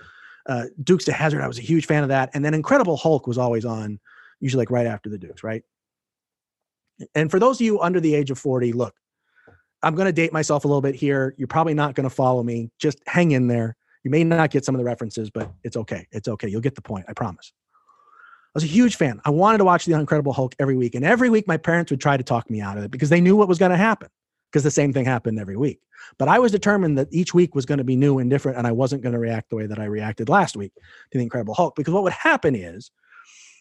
Uh, 0.46 0.64
Dukes 0.82 1.04
to 1.04 1.12
Hazzard, 1.12 1.40
I 1.40 1.46
was 1.46 1.58
a 1.58 1.62
huge 1.62 1.86
fan 1.86 2.02
of 2.02 2.08
that. 2.08 2.30
And 2.34 2.44
then 2.44 2.54
Incredible 2.54 2.96
Hulk 2.96 3.26
was 3.26 3.38
always 3.38 3.64
on, 3.64 4.00
usually 4.40 4.62
like 4.62 4.70
right 4.70 4.86
after 4.86 5.08
the 5.08 5.18
Dukes, 5.18 5.44
right? 5.44 5.62
And 7.14 7.30
for 7.30 7.38
those 7.38 7.60
of 7.60 7.64
you 7.64 7.80
under 7.80 8.00
the 8.00 8.14
age 8.14 8.30
of 8.30 8.38
40, 8.38 8.72
look, 8.72 8.94
I'm 9.82 9.94
going 9.94 10.06
to 10.06 10.12
date 10.12 10.32
myself 10.32 10.64
a 10.64 10.68
little 10.68 10.80
bit 10.80 10.94
here. 10.94 11.34
You're 11.38 11.48
probably 11.48 11.74
not 11.74 11.94
going 11.94 12.08
to 12.08 12.14
follow 12.14 12.42
me. 12.42 12.70
Just 12.78 12.98
hang 13.06 13.32
in 13.32 13.46
there. 13.46 13.76
You 14.02 14.10
may 14.10 14.24
not 14.24 14.50
get 14.50 14.64
some 14.64 14.74
of 14.74 14.78
the 14.78 14.84
references, 14.84 15.30
but 15.30 15.50
it's 15.62 15.76
okay. 15.76 16.06
It's 16.12 16.28
okay. 16.28 16.48
You'll 16.48 16.60
get 16.60 16.74
the 16.74 16.82
point. 16.82 17.06
I 17.08 17.12
promise. 17.12 17.52
I 18.54 18.58
was 18.58 18.64
a 18.64 18.68
huge 18.68 18.94
fan. 18.94 19.20
I 19.24 19.30
wanted 19.30 19.58
to 19.58 19.64
watch 19.64 19.84
The 19.84 19.94
Incredible 19.94 20.32
Hulk 20.32 20.54
every 20.60 20.76
week. 20.76 20.94
And 20.94 21.04
every 21.04 21.28
week, 21.28 21.48
my 21.48 21.56
parents 21.56 21.90
would 21.90 22.00
try 22.00 22.16
to 22.16 22.22
talk 22.22 22.48
me 22.48 22.60
out 22.60 22.78
of 22.78 22.84
it 22.84 22.92
because 22.92 23.08
they 23.08 23.20
knew 23.20 23.34
what 23.34 23.48
was 23.48 23.58
going 23.58 23.72
to 23.72 23.76
happen 23.76 24.08
because 24.50 24.62
the 24.62 24.70
same 24.70 24.92
thing 24.92 25.04
happened 25.04 25.40
every 25.40 25.56
week. 25.56 25.80
But 26.18 26.28
I 26.28 26.38
was 26.38 26.52
determined 26.52 26.96
that 26.96 27.08
each 27.10 27.34
week 27.34 27.56
was 27.56 27.66
going 27.66 27.78
to 27.78 27.84
be 27.84 27.96
new 27.96 28.20
and 28.20 28.30
different. 28.30 28.56
And 28.56 28.66
I 28.66 28.70
wasn't 28.70 29.02
going 29.02 29.14
to 29.14 29.18
react 29.18 29.50
the 29.50 29.56
way 29.56 29.66
that 29.66 29.80
I 29.80 29.86
reacted 29.86 30.28
last 30.28 30.56
week 30.56 30.72
to 30.74 31.18
The 31.18 31.24
Incredible 31.24 31.54
Hulk 31.54 31.74
because 31.74 31.92
what 31.92 32.04
would 32.04 32.12
happen 32.12 32.54
is 32.54 32.92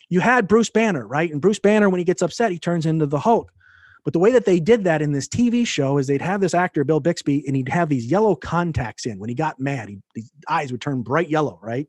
you 0.09 0.19
had 0.19 0.47
Bruce 0.47 0.69
Banner, 0.69 1.07
right? 1.07 1.31
And 1.31 1.41
Bruce 1.41 1.57
Banner, 1.57 1.89
when 1.89 1.97
he 1.97 2.03
gets 2.03 2.21
upset, 2.21 2.51
he 2.51 2.59
turns 2.59 2.85
into 2.85 3.07
the 3.07 3.19
Hulk. 3.19 3.51
But 4.03 4.13
the 4.13 4.19
way 4.19 4.31
that 4.31 4.45
they 4.45 4.59
did 4.59 4.83
that 4.83 5.01
in 5.01 5.13
this 5.13 5.27
TV 5.27 5.65
show 5.65 5.97
is 5.97 6.05
they'd 6.05 6.21
have 6.21 6.41
this 6.41 6.53
actor, 6.53 6.83
Bill 6.83 6.99
Bixby, 6.99 7.43
and 7.47 7.55
he'd 7.55 7.69
have 7.69 7.89
these 7.89 8.05
yellow 8.05 8.35
contacts 8.35 9.07
in. 9.07 9.17
When 9.17 9.29
he 9.29 9.35
got 9.35 9.59
mad, 9.59 9.89
he, 9.89 9.97
his 10.13 10.29
eyes 10.47 10.71
would 10.71 10.81
turn 10.81 11.01
bright 11.01 11.29
yellow, 11.29 11.57
right? 11.63 11.87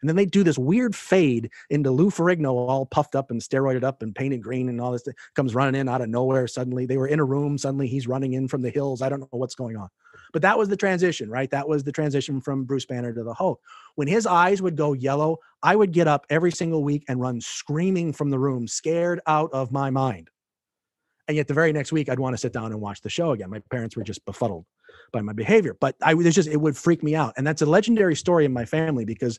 And 0.00 0.08
then 0.08 0.16
they 0.16 0.26
do 0.26 0.44
this 0.44 0.58
weird 0.58 0.94
fade 0.94 1.50
into 1.70 1.90
Lou 1.90 2.10
Ferrigno, 2.10 2.52
all 2.52 2.86
puffed 2.86 3.14
up 3.14 3.30
and 3.30 3.40
steroided 3.40 3.84
up 3.84 4.02
and 4.02 4.14
painted 4.14 4.42
green 4.42 4.68
and 4.68 4.80
all 4.80 4.92
this. 4.92 5.04
Comes 5.34 5.54
running 5.54 5.80
in 5.80 5.88
out 5.88 6.00
of 6.00 6.08
nowhere. 6.08 6.46
Suddenly 6.46 6.86
they 6.86 6.96
were 6.96 7.08
in 7.08 7.20
a 7.20 7.24
room. 7.24 7.58
Suddenly 7.58 7.86
he's 7.86 8.06
running 8.06 8.34
in 8.34 8.48
from 8.48 8.62
the 8.62 8.70
hills. 8.70 9.02
I 9.02 9.08
don't 9.08 9.20
know 9.20 9.28
what's 9.32 9.54
going 9.54 9.76
on. 9.76 9.88
But 10.32 10.42
that 10.42 10.58
was 10.58 10.68
the 10.68 10.76
transition, 10.76 11.30
right? 11.30 11.50
That 11.50 11.68
was 11.68 11.84
the 11.84 11.92
transition 11.92 12.40
from 12.40 12.64
Bruce 12.64 12.86
Banner 12.86 13.12
to 13.12 13.22
the 13.22 13.34
Hulk. 13.34 13.60
When 13.94 14.08
his 14.08 14.26
eyes 14.26 14.60
would 14.62 14.76
go 14.76 14.92
yellow, 14.92 15.38
I 15.62 15.76
would 15.76 15.92
get 15.92 16.08
up 16.08 16.26
every 16.30 16.52
single 16.52 16.82
week 16.82 17.04
and 17.08 17.20
run 17.20 17.40
screaming 17.40 18.12
from 18.12 18.30
the 18.30 18.38
room, 18.38 18.66
scared 18.68 19.20
out 19.26 19.50
of 19.52 19.72
my 19.72 19.90
mind. 19.90 20.30
And 21.28 21.36
yet 21.36 21.48
the 21.48 21.54
very 21.54 21.72
next 21.72 21.92
week, 21.92 22.08
I'd 22.08 22.20
want 22.20 22.34
to 22.34 22.38
sit 22.38 22.52
down 22.52 22.72
and 22.72 22.80
watch 22.80 23.00
the 23.00 23.10
show 23.10 23.32
again. 23.32 23.50
My 23.50 23.60
parents 23.70 23.96
were 23.96 24.04
just 24.04 24.24
befuddled 24.24 24.64
by 25.12 25.20
my 25.20 25.32
behavior. 25.32 25.76
But 25.80 25.96
I 26.02 26.14
was 26.14 26.34
just 26.34 26.48
it 26.48 26.60
would 26.60 26.76
freak 26.76 27.02
me 27.02 27.14
out, 27.14 27.34
and 27.36 27.46
that's 27.46 27.62
a 27.62 27.66
legendary 27.66 28.16
story 28.16 28.44
in 28.44 28.52
my 28.52 28.64
family 28.64 29.04
because 29.04 29.38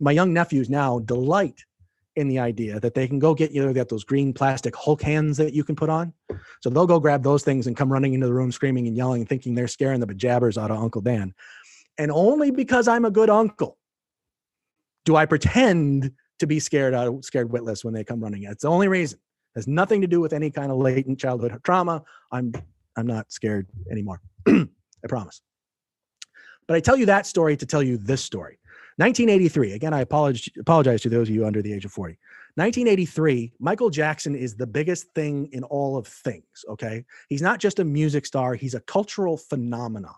my 0.00 0.12
young 0.12 0.32
nephews 0.32 0.70
now 0.70 0.98
delight 1.00 1.64
in 2.16 2.28
the 2.28 2.38
idea 2.38 2.78
that 2.78 2.94
they 2.94 3.08
can 3.08 3.18
go 3.18 3.34
get 3.34 3.50
you 3.50 3.64
know 3.64 3.72
get 3.72 3.88
those 3.88 4.04
green 4.04 4.32
plastic 4.32 4.74
Hulk 4.76 5.02
hands 5.02 5.36
that 5.36 5.52
you 5.52 5.64
can 5.64 5.76
put 5.76 5.90
on. 5.90 6.12
So 6.60 6.70
they'll 6.70 6.86
go 6.86 7.00
grab 7.00 7.22
those 7.22 7.42
things 7.42 7.66
and 7.66 7.76
come 7.76 7.92
running 7.92 8.14
into 8.14 8.26
the 8.26 8.34
room 8.34 8.52
screaming 8.52 8.86
and 8.86 8.96
yelling, 8.96 9.26
thinking 9.26 9.54
they're 9.54 9.68
scaring 9.68 10.00
the 10.00 10.06
bejabbers 10.06 10.56
out 10.56 10.70
of 10.70 10.78
Uncle 10.78 11.00
Dan. 11.00 11.34
And 11.98 12.10
only 12.10 12.50
because 12.50 12.88
I'm 12.88 13.04
a 13.04 13.10
good 13.10 13.30
uncle 13.30 13.78
do 15.04 15.16
I 15.16 15.26
pretend 15.26 16.12
to 16.38 16.46
be 16.46 16.58
scared 16.58 16.94
out 16.94 17.24
scared 17.24 17.52
witless 17.52 17.84
when 17.84 17.94
they 17.94 18.04
come 18.04 18.20
running. 18.20 18.44
It's 18.44 18.62
the 18.62 18.68
only 18.68 18.88
reason. 18.88 19.18
It 19.54 19.60
has 19.60 19.68
nothing 19.68 20.00
to 20.00 20.06
do 20.06 20.20
with 20.20 20.32
any 20.32 20.50
kind 20.50 20.70
of 20.70 20.78
latent 20.78 21.18
childhood 21.18 21.58
trauma. 21.62 22.02
I'm 22.32 22.52
I'm 22.96 23.06
not 23.06 23.32
scared 23.32 23.66
anymore. 23.90 24.20
I 25.04 25.08
promise. 25.08 25.42
But 26.66 26.76
I 26.76 26.80
tell 26.80 26.96
you 26.96 27.06
that 27.06 27.26
story 27.26 27.56
to 27.56 27.66
tell 27.66 27.82
you 27.82 27.96
this 27.98 28.24
story. 28.24 28.58
1983. 28.96 29.72
Again, 29.72 29.92
I 29.92 30.00
apologize, 30.00 30.48
apologize 30.58 31.02
to 31.02 31.08
those 31.08 31.28
of 31.28 31.34
you 31.34 31.46
under 31.46 31.60
the 31.60 31.72
age 31.72 31.84
of 31.84 31.92
40. 31.92 32.16
1983, 32.56 33.52
Michael 33.58 33.90
Jackson 33.90 34.36
is 34.36 34.54
the 34.54 34.66
biggest 34.66 35.08
thing 35.14 35.48
in 35.52 35.64
all 35.64 35.96
of 35.96 36.06
things. 36.06 36.64
Okay. 36.68 37.04
He's 37.28 37.42
not 37.42 37.58
just 37.58 37.80
a 37.80 37.84
music 37.84 38.24
star, 38.24 38.54
he's 38.54 38.74
a 38.74 38.80
cultural 38.80 39.36
phenomenon. 39.36 40.14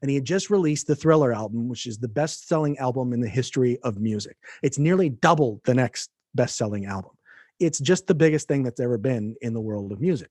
And 0.00 0.08
he 0.08 0.14
had 0.14 0.24
just 0.24 0.48
released 0.48 0.86
the 0.86 0.96
Thriller 0.96 1.34
album, 1.34 1.68
which 1.68 1.86
is 1.86 1.98
the 1.98 2.08
best 2.08 2.48
selling 2.48 2.78
album 2.78 3.12
in 3.12 3.20
the 3.20 3.28
history 3.28 3.78
of 3.82 4.00
music. 4.00 4.38
It's 4.62 4.78
nearly 4.78 5.10
double 5.10 5.60
the 5.64 5.74
next 5.74 6.10
best 6.34 6.56
selling 6.56 6.86
album. 6.86 7.10
It's 7.58 7.78
just 7.78 8.06
the 8.06 8.14
biggest 8.14 8.48
thing 8.48 8.62
that's 8.62 8.80
ever 8.80 8.96
been 8.96 9.36
in 9.42 9.52
the 9.52 9.60
world 9.60 9.92
of 9.92 10.00
music. 10.00 10.30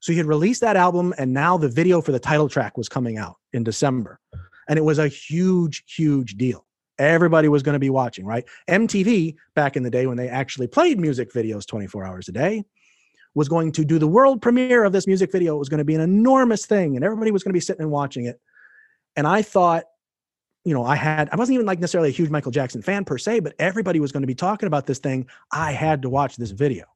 So 0.00 0.12
he 0.12 0.18
had 0.18 0.26
released 0.26 0.60
that 0.60 0.76
album, 0.76 1.14
and 1.18 1.32
now 1.32 1.56
the 1.56 1.68
video 1.68 2.00
for 2.00 2.12
the 2.12 2.18
title 2.18 2.48
track 2.48 2.76
was 2.76 2.88
coming 2.88 3.18
out 3.18 3.36
in 3.52 3.64
December. 3.64 4.20
And 4.68 4.78
it 4.78 4.82
was 4.82 4.98
a 4.98 5.08
huge, 5.08 5.84
huge 5.86 6.36
deal. 6.36 6.64
Everybody 6.98 7.48
was 7.48 7.62
going 7.62 7.74
to 7.74 7.80
be 7.80 7.90
watching, 7.90 8.24
right? 8.24 8.44
MTV, 8.68 9.36
back 9.54 9.76
in 9.76 9.82
the 9.82 9.90
day 9.90 10.06
when 10.06 10.16
they 10.16 10.28
actually 10.28 10.66
played 10.66 10.98
music 10.98 11.32
videos 11.32 11.66
24 11.66 12.04
hours 12.04 12.28
a 12.28 12.32
day, 12.32 12.64
was 13.34 13.48
going 13.48 13.70
to 13.72 13.84
do 13.84 13.98
the 13.98 14.06
world 14.08 14.40
premiere 14.40 14.84
of 14.84 14.92
this 14.92 15.06
music 15.06 15.30
video. 15.30 15.56
It 15.56 15.58
was 15.58 15.68
going 15.68 15.78
to 15.78 15.84
be 15.84 15.94
an 15.94 16.00
enormous 16.00 16.64
thing, 16.64 16.96
and 16.96 17.04
everybody 17.04 17.30
was 17.30 17.42
going 17.42 17.50
to 17.50 17.56
be 17.56 17.60
sitting 17.60 17.82
and 17.82 17.90
watching 17.90 18.24
it. 18.24 18.40
And 19.14 19.26
I 19.26 19.42
thought, 19.42 19.84
you 20.64 20.74
know, 20.74 20.84
I 20.84 20.96
had, 20.96 21.28
I 21.30 21.36
wasn't 21.36 21.54
even 21.54 21.66
like 21.66 21.78
necessarily 21.78 22.08
a 22.08 22.12
huge 22.12 22.30
Michael 22.30 22.50
Jackson 22.50 22.82
fan 22.82 23.04
per 23.04 23.18
se, 23.18 23.40
but 23.40 23.54
everybody 23.58 24.00
was 24.00 24.10
going 24.10 24.22
to 24.22 24.26
be 24.26 24.34
talking 24.34 24.66
about 24.66 24.86
this 24.86 24.98
thing. 24.98 25.28
I 25.52 25.72
had 25.72 26.02
to 26.02 26.08
watch 26.08 26.36
this 26.36 26.50
video. 26.50 26.86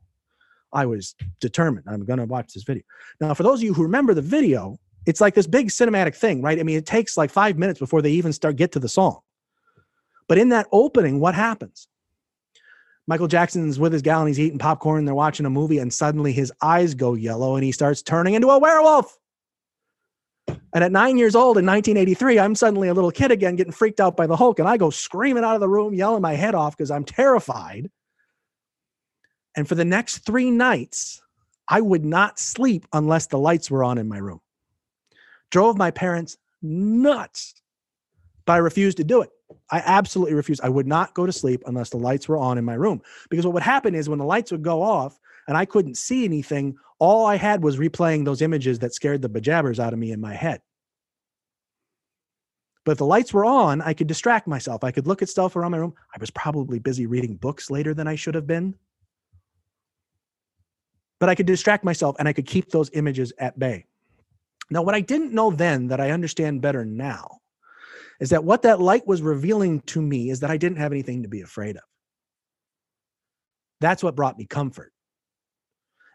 I 0.73 0.87
was 0.87 1.15
determined 1.41 1.87
I'm 1.89 2.05
going 2.05 2.19
to 2.19 2.25
watch 2.25 2.53
this 2.53 2.63
video. 2.63 2.83
Now, 3.21 3.35
for 3.35 3.43
those 3.43 3.61
of 3.61 3.65
you 3.65 3.75
who 3.75 3.83
remember 3.83 4.15
the 4.15 4.23
video, 4.23 4.79
it's 5.07 5.21
like 5.21 5.35
this 5.35 5.47
big 5.47 5.69
cinematic 5.69 6.15
thing, 6.15 6.43
right? 6.43 6.59
I 6.59 6.63
mean, 6.63 6.77
it 6.77 6.87
takes 6.87 7.17
like 7.17 7.31
five 7.31 7.59
minutes 7.59 7.79
before 7.79 8.03
they 8.03 8.13
even 8.13 8.33
start 8.33 8.57
get 8.57 8.73
to 8.73 8.79
the 8.79 8.89
song. 8.89 9.21
But 10.29 10.39
in 10.39 10.51
that 10.51 10.67
opening, 10.71 11.21
what 11.21 11.35
happens? 11.35 11.89
Michael 13.07 13.27
Jackson's 13.27 13.79
with 13.79 13.93
his 13.93 14.03
gal 14.03 14.21
and 14.21 14.29
he's 14.29 14.39
eating 14.39 14.59
popcorn. 14.59 15.05
They're 15.05 15.15
watching 15.15 15.47
a 15.47 15.51
movie, 15.51 15.79
and 15.79 15.93
suddenly 15.93 16.33
his 16.33 16.53
eyes 16.63 16.95
go 16.95 17.15
yellow 17.15 17.57
and 17.57 17.65
he 17.65 17.73
starts 17.73 18.03
turning 18.03 18.35
into 18.35 18.49
a 18.51 18.59
werewolf. 18.59 19.19
And 20.73 20.85
at 20.85 20.93
nine 20.93 21.19
years 21.19 21.35
old 21.35 21.59
in 21.59 21.67
1983, 21.67 22.39
I'm 22.39 22.55
suddenly 22.55 22.89
a 22.89 22.95
little 22.95 23.11
kid 23.11 23.33
again, 23.33 23.57
getting 23.57 23.73
freaked 23.73 24.01
out 24.01 24.17
by 24.17 24.29
the 24.29 24.37
Hulk. 24.37 24.61
And 24.61 24.69
I 24.69 24.77
go 24.77 24.91
screaming 24.91 25.43
out 25.43 25.55
of 25.55 25.61
the 25.61 25.69
room, 25.69 25.95
yelling 25.95 26.23
my 26.23 26.35
head 26.35 26.55
off 26.55 26.77
because 26.77 26.91
I'm 26.91 27.05
terrified. 27.05 27.91
And 29.57 29.69
for 29.69 29.75
the 29.75 29.85
next 29.85 30.19
three 30.19 30.51
nights, 30.51 31.23
I 31.69 31.81
would 31.81 32.05
not 32.05 32.39
sleep 32.39 32.87
unless 32.93 33.27
the 33.27 33.39
lights 33.39 33.71
were 33.71 33.85
on 33.85 33.99
in 33.99 34.09
my 34.09 34.19
room. 34.19 34.41
Drove 35.51 35.77
my 35.77 35.91
parents 35.91 36.37
nuts, 36.63 37.55
but 38.45 38.55
I 38.55 38.57
refused 38.59 38.97
to 38.99 39.05
do 39.05 39.23
it. 39.23 39.31
I 39.71 39.83
absolutely 39.85 40.35
refused. 40.35 40.61
I 40.63 40.69
would 40.69 40.87
not 40.87 41.15
go 41.15 41.27
to 41.27 41.33
sleep 41.33 41.63
unless 41.67 41.91
the 41.91 41.97
lights 41.97 42.29
were 42.29 42.37
on 42.37 42.59
in 42.59 42.65
my 42.65 42.75
room. 42.75 43.03
Because 43.29 43.45
what 43.45 43.55
would 43.55 43.63
happen 43.63 43.95
is 43.95 44.09
when 44.09 44.19
the 44.19 44.25
lights 44.25 44.53
would 44.53 44.63
go 44.63 44.83
off 44.83 45.19
and 45.49 45.57
I 45.57 45.65
couldn't 45.65 45.97
see 45.97 46.25
anything, 46.25 46.77
all 46.99 47.27
I 47.27 47.37
had 47.37 47.63
was 47.63 47.79
replaying 47.79 48.25
those 48.25 48.43
images 48.43 48.79
that 48.81 48.95
scared 48.95 49.23
the 49.23 49.29
bejabbers 49.29 49.81
out 49.81 49.93
of 49.93 49.99
me 49.99 50.13
in 50.13 50.21
my 50.21 50.35
head. 50.35 50.61
But 52.85 52.93
if 52.93 52.99
the 52.99 53.07
lights 53.07 53.33
were 53.33 53.45
on, 53.45 53.81
I 53.83 53.93
could 53.93 54.07
distract 54.07 54.47
myself. 54.47 54.85
I 54.85 54.91
could 54.91 55.07
look 55.07 55.23
at 55.23 55.29
stuff 55.29 55.57
around 55.57 55.73
my 55.73 55.79
room. 55.79 55.95
I 56.15 56.19
was 56.21 56.31
probably 56.31 56.79
busy 56.79 57.07
reading 57.07 57.35
books 57.35 57.71
later 57.71 57.95
than 57.95 58.07
I 58.07 58.15
should 58.15 58.35
have 58.35 58.47
been. 58.47 58.75
But 61.21 61.29
I 61.29 61.35
could 61.35 61.47
distract 61.47 61.85
myself 61.85 62.17
and 62.19 62.27
I 62.27 62.33
could 62.33 62.47
keep 62.47 62.71
those 62.71 62.91
images 62.95 63.33
at 63.39 63.59
bay. 63.59 63.85
Now, 64.71 64.83
what 64.83 64.95
I 64.95 65.01
didn't 65.01 65.35
know 65.35 65.51
then 65.51 65.89
that 65.89 66.01
I 66.01 66.11
understand 66.11 66.63
better 66.63 66.85
now 66.85 67.39
is 68.21 68.31
that 68.31 68.45
what 68.45 68.63
that 68.63 68.81
light 68.81 69.07
was 69.07 69.23
revealing 69.23 69.81
to 69.83 70.01
me 70.01 70.31
is 70.31 70.41
that 70.41 70.51
I 70.51 70.57
didn't 70.57 70.79
have 70.79 70.93
anything 70.93 71.23
to 71.23 71.29
be 71.29 71.43
afraid 71.43 71.77
of. 71.77 71.83
That's 73.81 74.03
what 74.03 74.17
brought 74.17 74.39
me 74.39 74.47
comfort. 74.47 74.93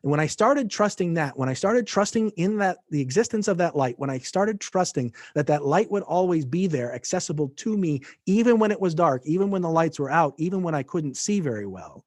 And 0.04 0.12
when 0.12 0.20
I 0.20 0.28
started 0.28 0.70
trusting 0.70 1.16
that, 1.16 1.36
when 1.36 1.50
I 1.50 1.54
started 1.54 1.88
trusting 1.88 2.30
in 2.38 2.58
that 2.60 2.78
the 2.92 3.02
existence 3.02 3.48
of 3.48 3.58
that 3.58 3.76
light, 3.76 3.98
when 3.98 4.12
I 4.12 4.20
started 4.20 4.60
trusting 4.60 5.14
that 5.34 5.48
that 5.48 5.66
light 5.66 5.90
would 5.90 6.04
always 6.04 6.46
be 6.46 6.68
there, 6.68 6.94
accessible 6.94 7.50
to 7.58 7.76
me, 7.76 8.02
even 8.28 8.60
when 8.60 8.72
it 8.72 8.80
was 8.80 8.94
dark, 8.94 9.24
even 9.26 9.50
when 9.50 9.64
the 9.64 9.70
lights 9.70 10.00
were 10.00 10.12
out, 10.12 10.36
even 10.38 10.62
when 10.62 10.76
I 10.76 10.84
couldn't 10.84 11.18
see 11.18 11.40
very 11.40 11.66
well, 11.66 12.06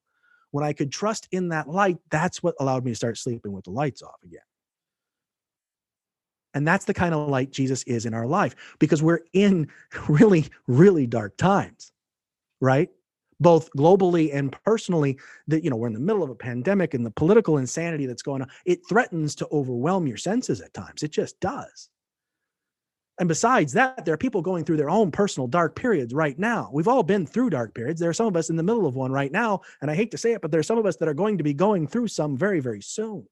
when 0.50 0.64
I 0.64 0.72
could 0.72 0.90
trust 0.90 1.28
in 1.32 1.48
that 1.50 1.68
light, 1.68 1.98
that's 2.10 2.42
what 2.42 2.54
allowed 2.60 2.84
me 2.84 2.92
to 2.92 2.96
start 2.96 3.18
sleeping 3.18 3.52
with 3.52 3.64
the 3.64 3.70
lights 3.70 4.02
off 4.02 4.22
again. 4.24 4.40
And 6.54 6.66
that's 6.66 6.86
the 6.86 6.94
kind 6.94 7.14
of 7.14 7.28
light 7.28 7.50
Jesus 7.50 7.82
is 7.84 8.06
in 8.06 8.14
our 8.14 8.26
life 8.26 8.56
because 8.78 9.02
we're 9.02 9.20
in 9.32 9.68
really, 10.08 10.46
really 10.66 11.06
dark 11.06 11.36
times, 11.36 11.92
right? 12.60 12.88
Both 13.40 13.70
globally 13.76 14.34
and 14.34 14.56
personally, 14.64 15.18
that 15.46 15.62
you 15.62 15.70
know, 15.70 15.76
we're 15.76 15.86
in 15.86 15.92
the 15.92 16.00
middle 16.00 16.22
of 16.22 16.30
a 16.30 16.34
pandemic 16.34 16.94
and 16.94 17.06
the 17.06 17.10
political 17.10 17.58
insanity 17.58 18.06
that's 18.06 18.22
going 18.22 18.42
on. 18.42 18.48
It 18.64 18.80
threatens 18.88 19.34
to 19.36 19.48
overwhelm 19.52 20.06
your 20.06 20.16
senses 20.16 20.60
at 20.60 20.74
times. 20.74 21.02
It 21.02 21.12
just 21.12 21.38
does. 21.38 21.90
And 23.18 23.28
besides 23.28 23.72
that, 23.72 24.04
there 24.04 24.14
are 24.14 24.18
people 24.18 24.42
going 24.42 24.64
through 24.64 24.76
their 24.76 24.90
own 24.90 25.10
personal 25.10 25.48
dark 25.48 25.74
periods 25.74 26.14
right 26.14 26.38
now. 26.38 26.70
We've 26.72 26.86
all 26.86 27.02
been 27.02 27.26
through 27.26 27.50
dark 27.50 27.74
periods. 27.74 28.00
There 28.00 28.10
are 28.10 28.14
some 28.14 28.28
of 28.28 28.36
us 28.36 28.48
in 28.48 28.56
the 28.56 28.62
middle 28.62 28.86
of 28.86 28.94
one 28.94 29.10
right 29.10 29.32
now. 29.32 29.62
And 29.82 29.90
I 29.90 29.96
hate 29.96 30.12
to 30.12 30.18
say 30.18 30.32
it, 30.32 30.40
but 30.40 30.52
there 30.52 30.60
are 30.60 30.64
some 30.64 30.78
of 30.78 30.86
us 30.86 30.96
that 30.96 31.08
are 31.08 31.14
going 31.14 31.38
to 31.38 31.44
be 31.44 31.54
going 31.54 31.88
through 31.88 32.08
some 32.08 32.36
very, 32.36 32.60
very 32.60 32.80
soon. 32.80 33.26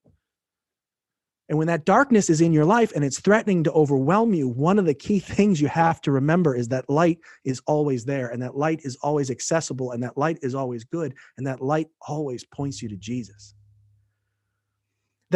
And 1.49 1.57
when 1.59 1.69
that 1.69 1.85
darkness 1.85 2.29
is 2.29 2.41
in 2.41 2.53
your 2.53 2.65
life 2.65 2.93
and 2.95 3.05
it's 3.05 3.21
threatening 3.21 3.63
to 3.65 3.73
overwhelm 3.73 4.35
you, 4.35 4.49
one 4.49 4.81
of 4.81 4.85
the 4.85 4.95
key 4.95 5.19
things 5.21 5.61
you 5.61 5.69
have 5.69 6.01
to 6.03 6.11
remember 6.11 6.57
is 6.57 6.69
that 6.69 6.91
light 6.91 7.19
is 7.45 7.63
always 7.67 8.05
there 8.05 8.29
and 8.29 8.43
that 8.43 8.57
light 8.57 8.81
is 8.83 8.97
always 9.03 9.31
accessible 9.31 9.93
and 9.93 10.03
that 10.03 10.19
light 10.19 10.39
is 10.43 10.55
always 10.55 10.85
good 10.85 11.15
and 11.37 11.47
that 11.47 11.61
light 11.61 11.87
always 12.09 12.45
points 12.45 12.83
you 12.83 12.89
to 12.89 12.97
Jesus. 12.97 13.55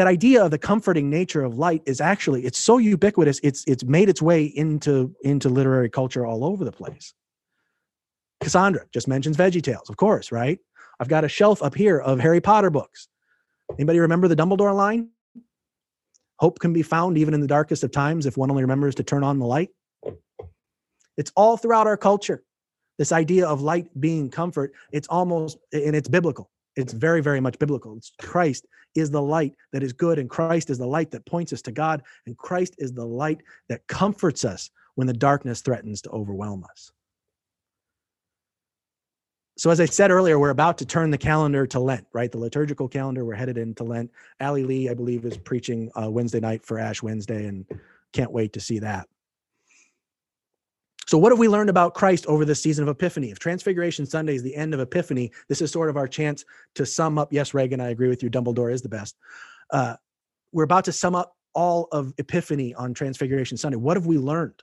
That 0.01 0.07
idea 0.07 0.43
of 0.43 0.51
the 0.51 0.57
comforting 0.57 1.11
nature 1.11 1.45
of 1.45 1.59
light 1.59 1.83
is 1.85 2.01
actually 2.01 2.47
it's 2.47 2.59
so 2.59 2.79
ubiquitous 2.79 3.39
it's 3.43 3.65
it's 3.67 3.85
made 3.85 4.09
its 4.09 4.23
way 4.23 4.45
into 4.45 5.15
into 5.21 5.51
literary 5.51 5.91
culture 5.91 6.25
all 6.25 6.43
over 6.43 6.65
the 6.65 6.73
place. 6.73 7.13
Cassandra 8.43 8.87
just 8.95 9.09
mentions 9.09 9.37
Veggie 9.37 9.63
Tales, 9.63 9.91
of 9.91 9.99
course, 9.99 10.33
right? 10.33 10.59
I've 10.99 11.09
got 11.09 11.25
a 11.25 11.29
shelf 11.29 11.63
up 11.63 11.75
here 11.75 11.99
of 11.99 12.19
Harry 12.19 12.41
Potter 12.41 12.71
books. 12.71 13.09
Anybody 13.75 13.99
remember 13.99 14.27
the 14.27 14.35
Dumbledore 14.35 14.75
line? 14.75 15.11
Hope 16.39 16.61
can 16.61 16.73
be 16.73 16.81
found 16.81 17.19
even 17.19 17.35
in 17.35 17.43
the 17.43 17.47
darkest 17.47 17.85
of 17.85 17.91
times 17.91 18.25
if 18.25 18.39
one 18.39 18.51
only 18.51 18.63
remembers 18.63 18.95
to 18.95 19.03
turn 19.03 19.23
on 19.23 19.39
the 19.39 19.45
light. 19.45 19.69
It's 21.19 21.31
all 21.37 21.59
throughout 21.59 21.87
our 21.87 21.99
culture. 21.99 22.43
This 22.97 23.13
idea 23.13 23.47
of 23.47 23.61
light 23.61 23.89
being 24.01 24.31
comfort, 24.31 24.73
it's 24.93 25.09
almost, 25.09 25.59
and 25.75 25.95
it's 25.95 26.09
biblical. 26.09 26.51
It's 26.77 26.93
very, 26.93 27.21
very 27.21 27.41
much 27.41 27.59
biblical. 27.59 27.97
It's 27.97 28.13
Christ 28.21 28.67
is 28.95 29.11
the 29.11 29.23
light 29.23 29.55
that 29.73 29.83
is 29.83 29.93
good, 29.93 30.19
and 30.19 30.29
Christ 30.29 30.71
is 30.71 30.79
the 30.79 30.87
light 30.87 31.11
that 31.11 31.27
points 31.27 31.53
us 31.53 31.63
to 31.63 31.73
God, 31.73 32.03
and 32.27 32.37
Christ 32.37 32.75
is 32.79 32.93
the 32.93 33.05
light 33.05 33.43
that 33.69 33.87
comforts 33.87 34.45
us 34.45 34.71
when 34.95 35.07
the 35.07 35.13
darkness 35.13 35.61
threatens 35.61 36.03
to 36.03 36.11
overwhelm 36.11 36.65
us. 36.71 36.93
So, 39.57 39.71
as 39.71 39.81
I 39.81 39.85
said 39.85 40.11
earlier, 40.11 40.39
we're 40.39 40.51
about 40.51 40.79
to 40.79 40.87
turn 40.87 41.11
the 41.11 41.19
calendar 41.19 41.67
to 41.67 41.81
Lent, 41.81 42.07
right? 42.15 42.33
The 42.33 42.39
liturgical 42.39 42.89
calendar, 42.89 43.25
we're 43.25 43.35
headed 43.35 43.59
into 43.59 43.85
Lent. 43.85 44.11
Ali 44.41 44.65
Lee, 44.65 44.89
I 44.89 44.95
believe, 44.95 45.25
is 45.27 45.37
preaching 45.37 45.91
uh, 46.01 46.11
Wednesday 46.11 46.41
night 46.41 46.65
for 46.65 46.79
Ash 46.79 47.03
Wednesday, 47.03 47.47
and 47.47 47.67
can't 48.13 48.33
wait 48.33 48.55
to 48.55 48.61
see 48.61 48.79
that. 48.79 49.07
So, 51.11 51.19
what 51.19 51.33
have 51.33 51.41
we 51.41 51.49
learned 51.49 51.71
about 51.71 51.95
Christ 51.95 52.25
over 52.27 52.45
this 52.45 52.63
season 52.63 52.85
of 52.85 52.89
Epiphany? 52.89 53.33
If 53.33 53.41
Transfiguration 53.41 54.07
Sunday 54.07 54.37
is 54.37 54.45
the 54.45 54.55
end 54.55 54.75
of 54.75 54.79
Epiphany, 54.79 55.33
this 55.49 55.61
is 55.61 55.73
sort 55.73 55.91
of 55.91 55.97
our 55.97 56.07
chance 56.07 56.45
to 56.77 56.87
sum 56.87 57.19
up. 57.19 57.33
Yes, 57.33 57.53
Reagan, 57.53 57.81
I 57.81 57.89
agree 57.89 58.07
with 58.07 58.23
you. 58.23 58.31
Dumbledore 58.31 58.73
is 58.73 58.81
the 58.81 58.91
best. 58.91 59.17
Uh, 59.73 59.97
we're 60.53 60.63
about 60.63 60.85
to 60.85 60.93
sum 60.93 61.17
up 61.17 61.37
all 61.53 61.89
of 61.91 62.15
Epiphany 62.19 62.77
on 62.77 62.95
Transfiguration 62.95 63.57
Sunday. 63.57 63.77
What 63.77 63.97
have 63.97 64.07
we 64.07 64.19
learned? 64.19 64.63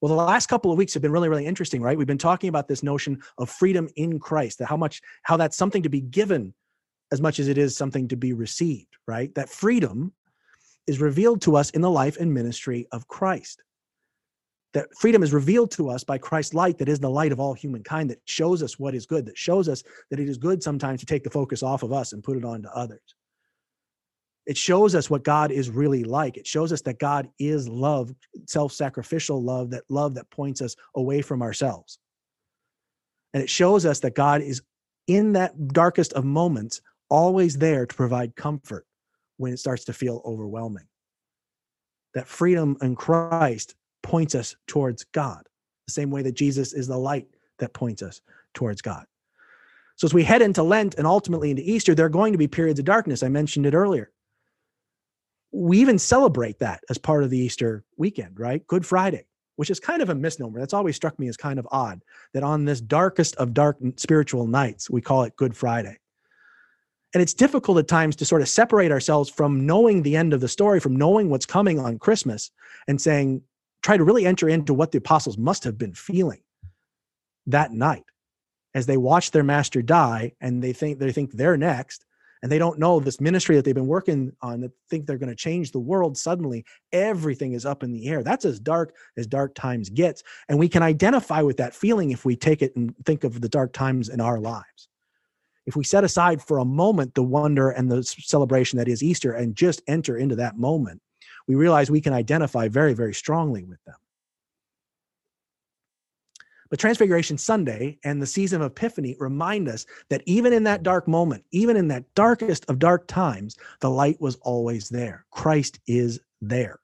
Well, 0.00 0.08
the 0.08 0.14
last 0.24 0.46
couple 0.46 0.72
of 0.72 0.78
weeks 0.78 0.94
have 0.94 1.02
been 1.02 1.12
really, 1.12 1.28
really 1.28 1.44
interesting, 1.44 1.82
right? 1.82 1.98
We've 1.98 2.06
been 2.06 2.16
talking 2.16 2.48
about 2.48 2.66
this 2.66 2.82
notion 2.82 3.22
of 3.36 3.50
freedom 3.50 3.90
in 3.96 4.18
Christ, 4.18 4.60
that 4.60 4.68
how 4.68 4.78
much, 4.78 5.02
how 5.22 5.36
that's 5.36 5.58
something 5.58 5.82
to 5.82 5.90
be 5.90 6.00
given 6.00 6.54
as 7.12 7.20
much 7.20 7.38
as 7.38 7.48
it 7.48 7.58
is 7.58 7.76
something 7.76 8.08
to 8.08 8.16
be 8.16 8.32
received, 8.32 8.96
right? 9.06 9.34
That 9.34 9.50
freedom 9.50 10.14
is 10.86 10.98
revealed 10.98 11.42
to 11.42 11.56
us 11.56 11.68
in 11.68 11.82
the 11.82 11.90
life 11.90 12.16
and 12.16 12.32
ministry 12.32 12.88
of 12.90 13.06
Christ. 13.06 13.62
That 14.74 14.88
freedom 14.98 15.22
is 15.22 15.32
revealed 15.32 15.70
to 15.72 15.88
us 15.88 16.02
by 16.02 16.18
Christ's 16.18 16.52
light, 16.52 16.78
that 16.78 16.88
is 16.88 16.98
the 16.98 17.08
light 17.08 17.30
of 17.30 17.38
all 17.38 17.54
humankind, 17.54 18.10
that 18.10 18.20
shows 18.24 18.62
us 18.62 18.78
what 18.78 18.94
is 18.94 19.06
good, 19.06 19.24
that 19.26 19.38
shows 19.38 19.68
us 19.68 19.84
that 20.10 20.18
it 20.18 20.28
is 20.28 20.36
good 20.36 20.62
sometimes 20.62 21.00
to 21.00 21.06
take 21.06 21.22
the 21.22 21.30
focus 21.30 21.62
off 21.62 21.84
of 21.84 21.92
us 21.92 22.12
and 22.12 22.24
put 22.24 22.36
it 22.36 22.44
on 22.44 22.62
to 22.62 22.76
others. 22.76 23.14
It 24.46 24.58
shows 24.58 24.94
us 24.94 25.08
what 25.08 25.22
God 25.22 25.50
is 25.52 25.70
really 25.70 26.04
like. 26.04 26.36
It 26.36 26.46
shows 26.46 26.72
us 26.72 26.82
that 26.82 26.98
God 26.98 27.28
is 27.38 27.68
love, 27.68 28.12
self 28.46 28.72
sacrificial 28.72 29.42
love, 29.42 29.70
that 29.70 29.84
love 29.88 30.14
that 30.16 30.28
points 30.30 30.60
us 30.60 30.76
away 30.96 31.22
from 31.22 31.40
ourselves. 31.40 31.98
And 33.32 33.42
it 33.42 33.48
shows 33.48 33.86
us 33.86 34.00
that 34.00 34.14
God 34.14 34.42
is 34.42 34.60
in 35.06 35.32
that 35.32 35.68
darkest 35.68 36.12
of 36.14 36.24
moments, 36.24 36.80
always 37.08 37.56
there 37.56 37.86
to 37.86 37.94
provide 37.94 38.36
comfort 38.36 38.86
when 39.36 39.52
it 39.52 39.58
starts 39.58 39.84
to 39.84 39.92
feel 39.92 40.20
overwhelming. 40.24 40.84
That 42.14 42.28
freedom 42.28 42.76
in 42.82 42.96
Christ 42.96 43.74
points 44.04 44.36
us 44.36 44.54
towards 44.68 45.02
God, 45.02 45.42
the 45.88 45.92
same 45.92 46.10
way 46.10 46.22
that 46.22 46.36
Jesus 46.36 46.72
is 46.72 46.86
the 46.86 46.96
light 46.96 47.26
that 47.58 47.74
points 47.74 48.02
us 48.02 48.20
towards 48.54 48.80
God. 48.80 49.04
So, 49.96 50.04
as 50.06 50.14
we 50.14 50.22
head 50.22 50.42
into 50.42 50.62
Lent 50.62 50.94
and 50.94 51.06
ultimately 51.06 51.50
into 51.50 51.68
Easter, 51.68 51.94
there 51.94 52.06
are 52.06 52.10
going 52.10 52.32
to 52.32 52.38
be 52.38 52.46
periods 52.46 52.78
of 52.78 52.84
darkness. 52.84 53.22
I 53.22 53.28
mentioned 53.28 53.66
it 53.66 53.74
earlier 53.74 54.12
we 55.54 55.78
even 55.78 55.98
celebrate 55.98 56.58
that 56.58 56.82
as 56.90 56.98
part 56.98 57.22
of 57.22 57.30
the 57.30 57.38
Easter 57.38 57.84
weekend, 57.96 58.40
right? 58.40 58.66
Good 58.66 58.84
Friday, 58.84 59.26
which 59.54 59.70
is 59.70 59.78
kind 59.78 60.02
of 60.02 60.10
a 60.10 60.14
misnomer. 60.14 60.58
That's 60.58 60.74
always 60.74 60.96
struck 60.96 61.16
me 61.16 61.28
as 61.28 61.36
kind 61.36 61.60
of 61.60 61.68
odd 61.70 62.02
that 62.32 62.42
on 62.42 62.64
this 62.64 62.80
darkest 62.80 63.36
of 63.36 63.54
dark 63.54 63.78
spiritual 63.96 64.48
nights, 64.48 64.90
we 64.90 65.00
call 65.00 65.22
it 65.22 65.36
Good 65.36 65.56
Friday. 65.56 65.96
And 67.14 67.22
it's 67.22 67.34
difficult 67.34 67.78
at 67.78 67.86
times 67.86 68.16
to 68.16 68.24
sort 68.24 68.42
of 68.42 68.48
separate 68.48 68.90
ourselves 68.90 69.30
from 69.30 69.64
knowing 69.64 70.02
the 70.02 70.16
end 70.16 70.32
of 70.32 70.40
the 70.40 70.48
story, 70.48 70.80
from 70.80 70.96
knowing 70.96 71.30
what's 71.30 71.46
coming 71.46 71.78
on 71.78 72.00
Christmas 72.00 72.50
and 72.88 73.00
saying, 73.00 73.40
try 73.84 73.96
to 73.98 74.04
really 74.04 74.26
enter 74.26 74.48
into 74.48 74.74
what 74.74 74.90
the 74.90 74.98
apostles 74.98 75.38
must 75.38 75.62
have 75.62 75.78
been 75.78 75.92
feeling 75.92 76.40
that 77.46 77.70
night 77.70 78.04
as 78.74 78.86
they 78.86 78.96
watch 78.96 79.30
their 79.30 79.44
master 79.44 79.82
die 79.82 80.32
and 80.40 80.62
they 80.62 80.72
think 80.72 80.98
they 80.98 81.12
think 81.12 81.30
they're 81.32 81.58
next 81.58 82.06
and 82.42 82.50
they 82.50 82.58
don't 82.58 82.78
know 82.78 82.98
this 82.98 83.20
ministry 83.20 83.56
that 83.56 83.64
they've 83.64 83.74
been 83.74 83.86
working 83.86 84.32
on 84.42 84.60
that 84.62 84.72
think 84.88 85.06
they're 85.06 85.18
going 85.18 85.28
to 85.28 85.36
change 85.36 85.70
the 85.70 85.78
world 85.78 86.16
suddenly 86.16 86.64
everything 86.92 87.52
is 87.52 87.64
up 87.64 87.82
in 87.82 87.92
the 87.92 88.06
air. 88.08 88.22
That's 88.22 88.44
as 88.44 88.58
dark 88.58 88.94
as 89.16 89.26
dark 89.26 89.54
times 89.54 89.88
gets. 89.90 90.22
And 90.48 90.58
we 90.58 90.68
can 90.68 90.82
identify 90.82 91.42
with 91.42 91.58
that 91.58 91.74
feeling 91.74 92.10
if 92.10 92.24
we 92.24 92.36
take 92.36 92.62
it 92.62 92.74
and 92.76 92.94
think 93.04 93.24
of 93.24 93.40
the 93.40 93.48
dark 93.48 93.72
times 93.72 94.08
in 94.08 94.20
our 94.20 94.38
lives. 94.40 94.88
If 95.66 95.76
we 95.76 95.84
set 95.84 96.04
aside 96.04 96.42
for 96.42 96.58
a 96.58 96.64
moment 96.66 97.14
the 97.14 97.22
wonder 97.22 97.70
and 97.70 97.90
the 97.90 98.02
celebration 98.02 98.78
that 98.78 98.88
is 98.88 99.02
easter 99.02 99.32
and 99.32 99.56
just 99.56 99.80
enter 99.86 100.18
into 100.18 100.36
that 100.36 100.58
moment 100.58 101.00
we 101.46 101.54
realize 101.54 101.90
we 101.90 102.00
can 102.00 102.12
identify 102.12 102.68
very 102.68 102.94
very 102.94 103.14
strongly 103.14 103.64
with 103.64 103.82
them 103.84 103.96
but 106.74 106.80
Transfiguration 106.80 107.38
Sunday 107.38 107.98
and 108.02 108.20
the 108.20 108.26
season 108.26 108.60
of 108.60 108.72
Epiphany 108.72 109.14
remind 109.20 109.68
us 109.68 109.86
that 110.08 110.22
even 110.26 110.52
in 110.52 110.64
that 110.64 110.82
dark 110.82 111.06
moment, 111.06 111.44
even 111.52 111.76
in 111.76 111.86
that 111.86 112.12
darkest 112.16 112.64
of 112.68 112.80
dark 112.80 113.06
times, 113.06 113.56
the 113.78 113.90
light 113.90 114.20
was 114.20 114.34
always 114.42 114.88
there. 114.88 115.24
Christ 115.30 115.78
is 115.86 116.18
there. 116.40 116.80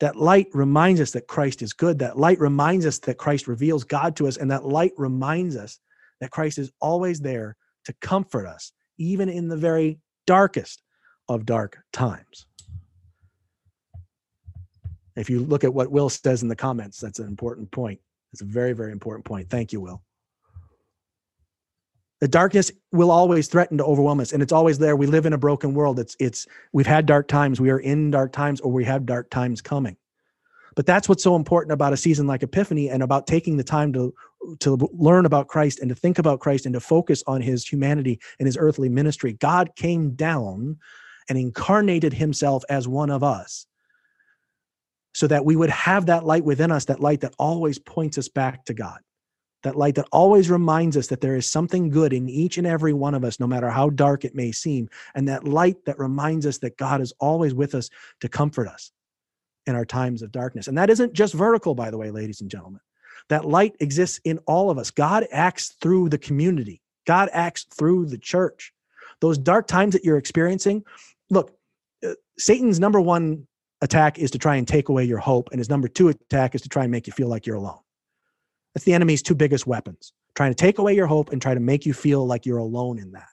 That 0.00 0.16
light 0.16 0.46
reminds 0.54 0.98
us 1.00 1.10
that 1.10 1.26
Christ 1.26 1.60
is 1.60 1.74
good. 1.74 1.98
That 1.98 2.18
light 2.18 2.40
reminds 2.40 2.86
us 2.86 2.98
that 3.00 3.18
Christ 3.18 3.46
reveals 3.48 3.84
God 3.84 4.16
to 4.16 4.26
us. 4.26 4.38
And 4.38 4.50
that 4.50 4.64
light 4.64 4.92
reminds 4.96 5.54
us 5.54 5.78
that 6.20 6.30
Christ 6.30 6.56
is 6.56 6.72
always 6.80 7.20
there 7.20 7.56
to 7.84 7.92
comfort 8.00 8.46
us, 8.46 8.72
even 8.96 9.28
in 9.28 9.48
the 9.48 9.58
very 9.58 9.98
darkest 10.26 10.82
of 11.28 11.44
dark 11.44 11.78
times. 11.92 12.46
If 15.16 15.28
you 15.28 15.40
look 15.40 15.64
at 15.64 15.74
what 15.74 15.90
Will 15.90 16.08
says 16.08 16.42
in 16.42 16.48
the 16.48 16.56
comments, 16.56 17.00
that's 17.00 17.18
an 17.18 17.26
important 17.26 17.70
point. 17.70 18.00
It's 18.32 18.42
a 18.42 18.46
very, 18.46 18.72
very 18.72 18.92
important 18.92 19.24
point. 19.24 19.50
Thank 19.50 19.72
you, 19.72 19.80
Will. 19.80 20.02
The 22.20 22.28
darkness 22.28 22.70
will 22.92 23.10
always 23.10 23.48
threaten 23.48 23.78
to 23.78 23.84
overwhelm 23.84 24.20
us, 24.20 24.32
and 24.32 24.42
it's 24.42 24.52
always 24.52 24.78
there. 24.78 24.94
We 24.94 25.06
live 25.06 25.26
in 25.26 25.32
a 25.32 25.38
broken 25.38 25.74
world. 25.74 25.98
It's 25.98 26.16
it's 26.20 26.46
we've 26.72 26.86
had 26.86 27.04
dark 27.04 27.26
times, 27.26 27.60
we 27.60 27.70
are 27.70 27.80
in 27.80 28.12
dark 28.12 28.32
times, 28.32 28.60
or 28.60 28.70
we 28.70 28.84
have 28.84 29.04
dark 29.04 29.28
times 29.28 29.60
coming. 29.60 29.96
But 30.76 30.86
that's 30.86 31.08
what's 31.08 31.22
so 31.22 31.36
important 31.36 31.72
about 31.72 31.92
a 31.92 31.96
season 31.96 32.26
like 32.26 32.42
Epiphany 32.42 32.88
and 32.88 33.02
about 33.02 33.26
taking 33.26 33.56
the 33.56 33.64
time 33.64 33.92
to 33.94 34.14
to 34.60 34.88
learn 34.92 35.26
about 35.26 35.48
Christ 35.48 35.80
and 35.80 35.88
to 35.88 35.94
think 35.94 36.18
about 36.18 36.40
Christ 36.40 36.64
and 36.64 36.72
to 36.74 36.80
focus 36.80 37.22
on 37.26 37.40
his 37.40 37.66
humanity 37.66 38.20
and 38.38 38.46
his 38.46 38.56
earthly 38.56 38.88
ministry. 38.88 39.32
God 39.34 39.74
came 39.76 40.14
down 40.14 40.78
and 41.28 41.36
incarnated 41.36 42.12
himself 42.12 42.64
as 42.68 42.88
one 42.88 43.10
of 43.10 43.22
us 43.22 43.66
so 45.12 45.26
that 45.26 45.44
we 45.44 45.56
would 45.56 45.70
have 45.70 46.06
that 46.06 46.24
light 46.24 46.44
within 46.44 46.70
us, 46.70 46.86
that 46.86 47.00
light 47.00 47.20
that 47.20 47.34
always 47.38 47.78
points 47.78 48.18
us 48.18 48.28
back 48.28 48.64
to 48.64 48.74
God, 48.74 48.98
that 49.62 49.76
light 49.76 49.94
that 49.96 50.08
always 50.10 50.50
reminds 50.50 50.96
us 50.96 51.08
that 51.08 51.20
there 51.20 51.36
is 51.36 51.48
something 51.48 51.90
good 51.90 52.12
in 52.12 52.28
each 52.28 52.58
and 52.58 52.66
every 52.66 52.92
one 52.92 53.14
of 53.14 53.24
us, 53.24 53.38
no 53.38 53.46
matter 53.46 53.70
how 53.70 53.90
dark 53.90 54.24
it 54.24 54.34
may 54.34 54.52
seem, 54.52 54.88
and 55.14 55.28
that 55.28 55.46
light 55.46 55.84
that 55.84 55.98
reminds 55.98 56.46
us 56.46 56.58
that 56.58 56.76
God 56.76 57.00
is 57.00 57.12
always 57.20 57.54
with 57.54 57.74
us 57.74 57.90
to 58.20 58.28
comfort 58.28 58.68
us 58.68 58.92
in 59.66 59.74
our 59.74 59.84
times 59.84 60.22
of 60.22 60.32
darkness. 60.32 60.66
And 60.66 60.76
that 60.78 60.90
isn't 60.90 61.12
just 61.12 61.34
vertical, 61.34 61.74
by 61.74 61.90
the 61.90 61.98
way, 61.98 62.10
ladies 62.10 62.40
and 62.40 62.50
gentlemen. 62.50 62.80
That 63.28 63.44
light 63.44 63.76
exists 63.78 64.20
in 64.24 64.38
all 64.46 64.70
of 64.70 64.78
us. 64.78 64.90
God 64.90 65.26
acts 65.30 65.76
through 65.80 66.08
the 66.08 66.18
community, 66.18 66.80
God 67.06 67.28
acts 67.32 67.64
through 67.64 68.06
the 68.06 68.18
church. 68.18 68.72
Those 69.20 69.38
dark 69.38 69.68
times 69.68 69.92
that 69.92 70.04
you're 70.04 70.16
experiencing, 70.16 70.84
look, 71.30 71.56
uh, 72.04 72.14
Satan's 72.38 72.80
number 72.80 73.00
one 73.00 73.46
attack 73.82 74.18
is 74.18 74.30
to 74.30 74.38
try 74.38 74.56
and 74.56 74.66
take 74.66 74.88
away 74.88 75.04
your 75.04 75.18
hope, 75.18 75.50
and 75.50 75.58
his 75.58 75.68
number 75.68 75.88
two 75.88 76.08
attack 76.08 76.54
is 76.54 76.62
to 76.62 76.68
try 76.68 76.84
and 76.84 76.90
make 76.90 77.06
you 77.06 77.12
feel 77.12 77.28
like 77.28 77.46
you're 77.46 77.56
alone. 77.56 77.80
That's 78.72 78.84
the 78.84 78.94
enemy's 78.94 79.22
two 79.22 79.34
biggest 79.34 79.66
weapons 79.66 80.14
trying 80.34 80.50
to 80.50 80.56
take 80.56 80.78
away 80.78 80.94
your 80.94 81.06
hope 81.06 81.30
and 81.30 81.42
try 81.42 81.52
to 81.52 81.60
make 81.60 81.84
you 81.84 81.92
feel 81.92 82.26
like 82.26 82.46
you're 82.46 82.56
alone 82.56 82.98
in 82.98 83.12
that. 83.12 83.28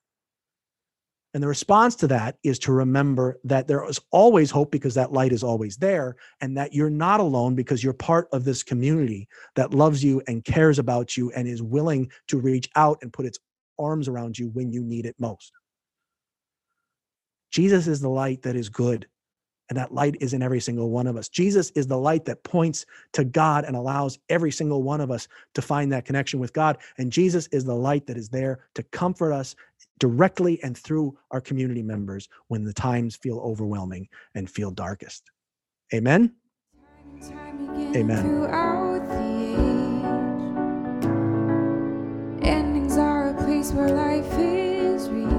And 1.33 1.43
the 1.43 1.47
response 1.47 1.95
to 1.97 2.07
that 2.07 2.38
is 2.43 2.57
to 2.59 2.71
remember 2.71 3.39
that 3.43 3.67
there 3.67 3.88
is 3.88 3.99
always 4.12 4.49
hope 4.49 4.71
because 4.71 4.95
that 4.95 5.13
light 5.13 5.31
is 5.31 5.43
always 5.43 5.77
there, 5.77 6.15
and 6.41 6.57
that 6.57 6.73
you're 6.73 6.89
not 6.89 7.19
alone 7.19 7.53
because 7.53 7.83
you're 7.83 7.93
part 7.93 8.27
of 8.33 8.43
this 8.43 8.63
community 8.63 9.27
that 9.55 9.73
loves 9.73 10.03
you 10.03 10.21
and 10.27 10.43
cares 10.43 10.79
about 10.79 11.15
you 11.15 11.31
and 11.31 11.47
is 11.47 11.62
willing 11.62 12.09
to 12.27 12.39
reach 12.39 12.67
out 12.75 12.97
and 13.03 13.13
put 13.13 13.27
its 13.27 13.38
arms 13.77 14.07
around 14.07 14.38
you 14.39 14.49
when 14.49 14.71
you 14.71 14.83
need 14.83 15.05
it 15.05 15.15
most. 15.19 15.51
Jesus 17.51 17.88
is 17.88 18.01
the 18.01 18.09
light 18.09 18.41
that 18.41 18.55
is 18.55 18.69
good 18.69 19.07
and 19.69 19.77
that 19.77 19.93
light 19.93 20.15
is 20.19 20.34
in 20.34 20.41
every 20.41 20.60
single 20.60 20.89
one 20.89 21.08
of 21.08 21.15
us. 21.15 21.29
Jesus 21.29 21.69
is 21.71 21.88
the 21.88 21.97
light 21.97 22.25
that 22.25 22.43
points 22.43 22.86
to 23.13 23.23
God 23.23 23.65
and 23.65 23.75
allows 23.75 24.17
every 24.29 24.51
single 24.51 24.84
one 24.84 24.99
of 24.99 25.12
us 25.12 25.27
to 25.53 25.62
find 25.62 25.91
that 25.91 26.05
connection 26.05 26.39
with 26.39 26.53
God. 26.53 26.79
And 26.97 27.12
Jesus 27.12 27.47
is 27.51 27.65
the 27.65 27.75
light 27.75 28.08
that 28.08 28.17
is 28.17 28.29
there 28.29 28.67
to 28.75 28.84
comfort 28.84 29.32
us 29.32 29.55
directly 29.99 30.62
and 30.63 30.77
through 30.77 31.17
our 31.32 31.41
community 31.41 31.84
members 31.84 32.27
when 32.47 32.63
the 32.63 32.73
times 32.73 33.15
feel 33.15 33.39
overwhelming 33.39 34.08
and 34.34 34.49
feel 34.49 34.71
darkest. 34.71 35.29
Amen. 35.93 36.34
Amen. 37.95 38.25
Endings 42.41 42.97
are 42.97 43.29
a 43.29 43.34
place 43.43 43.71
where 43.71 43.89
life 43.89 44.39
is 44.39 45.10
real. 45.10 45.38